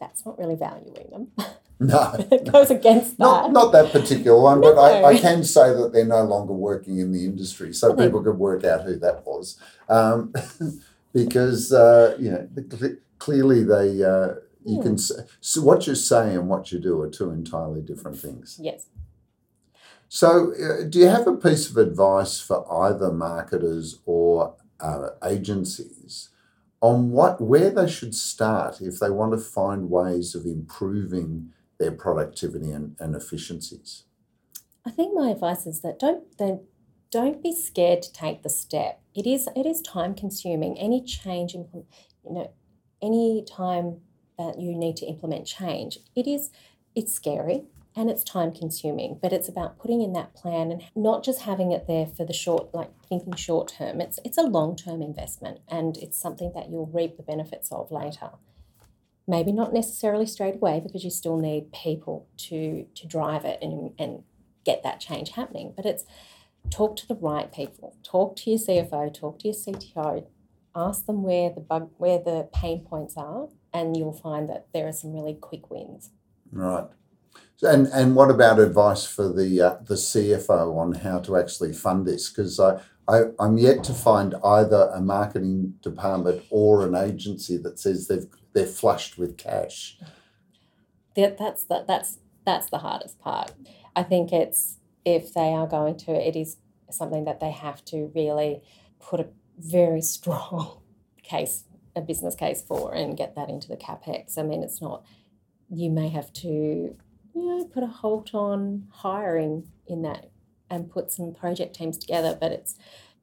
that's 0.00 0.26
not 0.26 0.38
really 0.38 0.56
valuing 0.56 1.10
them. 1.10 1.28
No, 1.78 2.14
it 2.30 2.50
goes 2.50 2.70
against 2.70 3.18
that. 3.18 3.24
not, 3.24 3.52
not 3.52 3.72
that 3.72 3.92
particular 3.92 4.40
one, 4.40 4.62
but 4.62 4.78
I, 4.78 5.04
I 5.04 5.18
can 5.18 5.44
say 5.44 5.74
that 5.74 5.92
they're 5.92 6.06
no 6.06 6.24
longer 6.24 6.54
working 6.54 7.00
in 7.00 7.12
the 7.12 7.26
industry, 7.26 7.74
so 7.74 7.94
people 7.94 8.22
could 8.22 8.38
work 8.38 8.64
out 8.64 8.84
who 8.84 8.96
that 8.96 9.26
was. 9.26 9.60
Um, 9.88 10.32
because, 11.24 11.72
uh, 11.72 12.16
you 12.18 12.30
know, 12.30 12.48
cle- 12.68 12.96
clearly 13.18 13.64
they, 13.64 14.02
uh, 14.04 14.34
you 14.64 14.76
Hmm. 14.76 14.82
can, 14.82 14.98
so 14.98 15.62
what 15.62 15.86
you 15.86 15.94
say 15.94 16.34
and 16.34 16.48
what 16.48 16.72
you 16.72 16.78
do 16.78 17.00
are 17.00 17.08
two 17.08 17.30
entirely 17.30 17.80
different 17.80 18.18
things. 18.18 18.58
yes. 18.62 18.86
So, 20.08 20.52
uh, 20.54 20.84
do 20.88 20.98
you 21.00 21.08
have 21.08 21.26
a 21.26 21.36
piece 21.36 21.68
of 21.70 21.76
advice 21.76 22.38
for 22.38 22.58
either 22.86 23.12
marketers 23.12 23.98
or 24.06 24.54
uh, 24.78 25.10
agencies 25.24 26.28
on 26.80 27.10
what 27.10 27.40
where 27.40 27.70
they 27.70 27.88
should 27.88 28.14
start 28.14 28.80
if 28.80 29.00
they 29.00 29.10
want 29.10 29.32
to 29.32 29.38
find 29.38 29.90
ways 29.90 30.34
of 30.36 30.44
improving 30.44 31.50
their 31.78 31.90
productivity 31.92 32.70
and, 32.70 32.94
and 33.00 33.16
efficiencies? 33.16 34.04
I 34.84 34.90
think 34.90 35.12
my 35.14 35.30
advice 35.30 35.66
is 35.66 35.80
that 35.80 35.98
don't 35.98 36.24
then 36.38 36.60
don't 37.16 37.42
be 37.42 37.54
scared 37.54 38.02
to 38.02 38.12
take 38.12 38.42
the 38.42 38.50
step. 38.50 39.00
It 39.14 39.26
is 39.26 39.48
it 39.56 39.64
is 39.64 39.80
time 39.80 40.14
consuming. 40.14 40.78
Any 40.78 41.02
change, 41.02 41.54
implement, 41.54 41.86
you 42.22 42.34
know, 42.34 42.52
any 43.00 43.42
time 43.50 44.02
that 44.36 44.60
you 44.60 44.74
need 44.74 44.96
to 44.98 45.06
implement 45.06 45.46
change, 45.46 45.98
it 46.14 46.26
is 46.26 46.50
it's 46.94 47.14
scary 47.14 47.62
and 47.96 48.10
it's 48.10 48.22
time 48.22 48.52
consuming. 48.52 49.18
But 49.22 49.32
it's 49.32 49.48
about 49.48 49.78
putting 49.78 50.02
in 50.02 50.12
that 50.12 50.34
plan 50.34 50.70
and 50.70 50.82
not 50.94 51.24
just 51.24 51.40
having 51.40 51.72
it 51.72 51.86
there 51.86 52.04
for 52.04 52.26
the 52.26 52.34
short, 52.34 52.74
like 52.74 52.90
thinking 53.08 53.34
short 53.34 53.68
term. 53.68 54.02
It's 54.02 54.18
it's 54.22 54.36
a 54.36 54.42
long 54.42 54.76
term 54.76 55.00
investment 55.00 55.60
and 55.68 55.96
it's 55.96 56.20
something 56.20 56.52
that 56.54 56.68
you'll 56.68 56.90
reap 56.92 57.16
the 57.16 57.22
benefits 57.22 57.72
of 57.72 57.90
later. 57.90 58.32
Maybe 59.26 59.52
not 59.52 59.72
necessarily 59.72 60.26
straight 60.26 60.56
away 60.56 60.80
because 60.80 61.02
you 61.02 61.10
still 61.10 61.38
need 61.38 61.72
people 61.72 62.28
to 62.48 62.84
to 62.94 63.06
drive 63.06 63.46
it 63.46 63.58
and 63.62 63.92
and 63.98 64.22
get 64.66 64.82
that 64.82 65.00
change 65.00 65.30
happening. 65.30 65.72
But 65.74 65.86
it's 65.86 66.04
talk 66.70 66.96
to 66.96 67.06
the 67.06 67.14
right 67.14 67.52
people. 67.52 67.96
Talk 68.02 68.36
to 68.36 68.50
your 68.50 68.58
CFO, 68.58 69.12
talk 69.12 69.38
to 69.40 69.48
your 69.48 69.54
CTO, 69.54 70.26
ask 70.74 71.06
them 71.06 71.22
where 71.22 71.50
the 71.50 71.60
bug 71.60 71.90
where 71.98 72.18
the 72.18 72.48
pain 72.52 72.84
points 72.84 73.16
are, 73.16 73.48
and 73.72 73.96
you'll 73.96 74.12
find 74.12 74.48
that 74.48 74.66
there 74.72 74.86
are 74.86 74.92
some 74.92 75.12
really 75.12 75.34
quick 75.34 75.70
wins. 75.70 76.10
Right. 76.52 76.86
And 77.62 77.86
and 77.88 78.14
what 78.14 78.30
about 78.30 78.58
advice 78.58 79.06
for 79.06 79.32
the 79.32 79.60
uh, 79.60 79.76
the 79.82 79.94
CFO 79.94 80.76
on 80.76 80.92
how 80.92 81.20
to 81.20 81.36
actually 81.36 81.72
fund 81.72 82.06
this? 82.06 82.28
Because 82.28 82.60
I, 82.60 82.80
I 83.08 83.24
I'm 83.40 83.56
yet 83.56 83.82
to 83.84 83.94
find 83.94 84.34
either 84.44 84.90
a 84.94 85.00
marketing 85.00 85.74
department 85.80 86.44
or 86.50 86.86
an 86.86 86.94
agency 86.94 87.56
that 87.58 87.78
says 87.78 88.08
they've 88.08 88.26
they're 88.52 88.66
flushed 88.66 89.16
with 89.16 89.38
cash. 89.38 89.98
That 91.14 91.38
that's 91.38 91.64
the, 91.64 91.84
that's 91.88 92.18
that's 92.44 92.68
the 92.68 92.78
hardest 92.78 93.18
part. 93.18 93.52
I 93.94 94.02
think 94.02 94.32
it's 94.32 94.78
if 95.06 95.32
they 95.32 95.54
are 95.54 95.68
going 95.68 95.96
to, 95.96 96.10
it 96.10 96.36
is 96.36 96.56
something 96.90 97.24
that 97.24 97.40
they 97.40 97.52
have 97.52 97.82
to 97.86 98.10
really 98.14 98.60
put 99.00 99.20
a 99.20 99.28
very 99.56 100.02
strong 100.14 100.80
case, 101.22 101.64
a 101.94 102.02
business 102.02 102.34
case 102.34 102.62
for, 102.62 102.92
and 102.92 103.16
get 103.16 103.34
that 103.36 103.48
into 103.48 103.68
the 103.68 103.76
capex. 103.76 104.36
I 104.36 104.42
mean, 104.42 104.62
it's 104.62 104.82
not. 104.82 105.06
You 105.70 105.90
may 105.90 106.08
have 106.10 106.32
to, 106.34 106.48
you 106.48 106.96
know, 107.34 107.64
put 107.64 107.82
a 107.82 107.88
halt 107.88 108.34
on 108.34 108.86
hiring 108.90 109.68
in 109.86 110.02
that 110.02 110.30
and 110.68 110.90
put 110.90 111.10
some 111.10 111.32
project 111.32 111.74
teams 111.74 111.96
together, 111.96 112.36
but 112.38 112.52
it's 112.52 112.76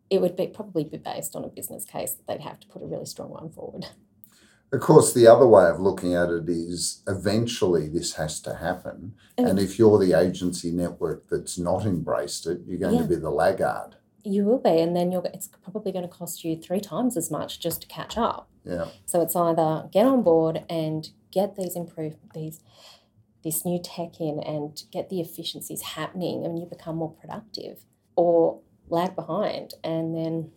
it 0.09 0.21
would 0.21 0.35
be 0.35 0.47
probably 0.47 0.83
be 0.83 0.97
based 0.97 1.35
on 1.35 1.43
a 1.43 1.47
business 1.47 1.85
case 1.85 2.13
that 2.13 2.27
they'd 2.27 2.43
have 2.43 2.59
to 2.59 2.67
put 2.67 2.81
a 2.81 2.85
really 2.85 3.05
strong 3.05 3.29
one 3.29 3.49
forward. 3.49 3.87
Of 4.73 4.81
course, 4.81 5.13
the 5.13 5.27
other 5.27 5.47
way 5.47 5.65
of 5.69 5.79
looking 5.79 6.15
at 6.15 6.29
it 6.29 6.49
is 6.49 7.03
eventually 7.07 7.87
this 7.87 8.13
has 8.15 8.39
to 8.41 8.55
happen. 8.55 9.13
And- 9.37 9.47
And 9.47 9.59
if 9.59 9.77
you're 9.77 9.99
the 9.99 10.13
agency 10.13 10.71
network 10.71 11.29
that's 11.29 11.59
not 11.59 11.85
embraced 11.85 12.47
it, 12.47 12.61
you're 12.65 12.79
going 12.79 12.95
Yeah. 12.95 13.01
to 13.03 13.07
be 13.07 13.15
the 13.15 13.29
laggard. 13.29 13.95
You 14.23 14.45
will 14.45 14.57
be, 14.57 14.79
and 14.81 14.95
then 14.95 15.11
you're. 15.11 15.23
It's 15.33 15.47
probably 15.61 15.91
going 15.91 16.07
to 16.09 16.15
cost 16.21 16.43
you 16.43 16.55
three 16.59 16.79
times 16.79 17.17
as 17.17 17.29
much 17.29 17.59
just 17.59 17.81
to 17.81 17.87
catch 17.87 18.17
up. 18.17 18.47
Yeah. 18.65 18.87
So 19.05 19.21
it's 19.21 19.35
either 19.35 19.89
get 19.91 20.05
on 20.07 20.23
board 20.23 20.63
and 20.69 21.09
get 21.29 21.55
these 21.55 21.75
improve 21.75 22.15
these 22.33 22.59
this 23.43 23.65
new 23.65 23.77
tech 23.77 24.21
in 24.21 24.39
and 24.39 24.83
get 24.91 25.09
the 25.09 25.19
efficiencies 25.19 25.81
happening 25.81 26.45
and 26.45 26.57
you 26.57 26.65
become 26.65 26.95
more 26.95 27.11
productive, 27.11 27.85
or 28.15 28.59
lag 28.89 29.13
behind 29.15 29.73
and 29.83 30.15
then 30.15 30.51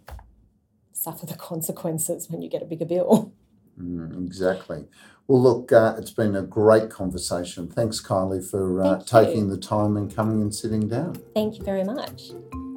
suffer 0.92 1.26
the 1.26 1.34
consequences 1.50 2.30
when 2.30 2.40
you 2.42 2.48
get 2.48 2.62
a 2.62 2.66
bigger 2.66 2.84
bill. 2.86 3.32
Mm, 3.80 4.26
exactly. 4.26 4.84
Well, 5.26 5.42
look, 5.42 5.72
uh, 5.72 5.96
it's 5.98 6.12
been 6.12 6.36
a 6.36 6.42
great 6.42 6.88
conversation. 6.88 7.68
Thanks, 7.68 8.00
Kylie, 8.00 8.48
for 8.48 8.80
uh, 8.80 9.02
Thank 9.02 9.06
taking 9.06 9.48
the 9.48 9.58
time 9.58 9.96
and 9.96 10.14
coming 10.14 10.40
and 10.40 10.54
sitting 10.54 10.88
down. 10.88 11.16
Thank 11.34 11.58
you 11.58 11.64
very 11.64 11.84
much. 11.84 12.30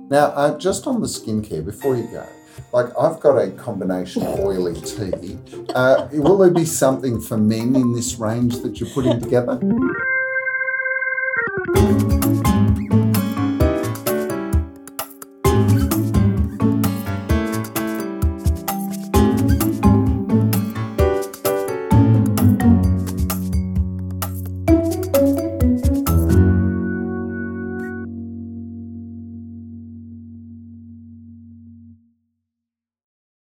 Now, 0.10 0.28
uh, 0.28 0.58
just 0.58 0.88
on 0.88 1.02
the 1.02 1.08
skincare, 1.08 1.64
before 1.64 1.96
you 1.96 2.08
go, 2.08 2.28
like 2.74 2.88
I've 3.00 3.20
got 3.20 3.38
a 3.38 3.52
combination 3.52 4.24
oily 4.26 4.80
tea. 4.82 5.38
Uh, 5.76 6.08
will 6.12 6.38
there 6.40 6.50
be 6.50 6.66
something 6.66 7.22
for 7.22 7.38
men 7.38 7.76
in 7.76 7.94
this 7.94 8.18
range 8.18 8.58
that 8.62 8.80
you're 8.80 8.90
putting 8.90 9.20
together? 9.20 9.60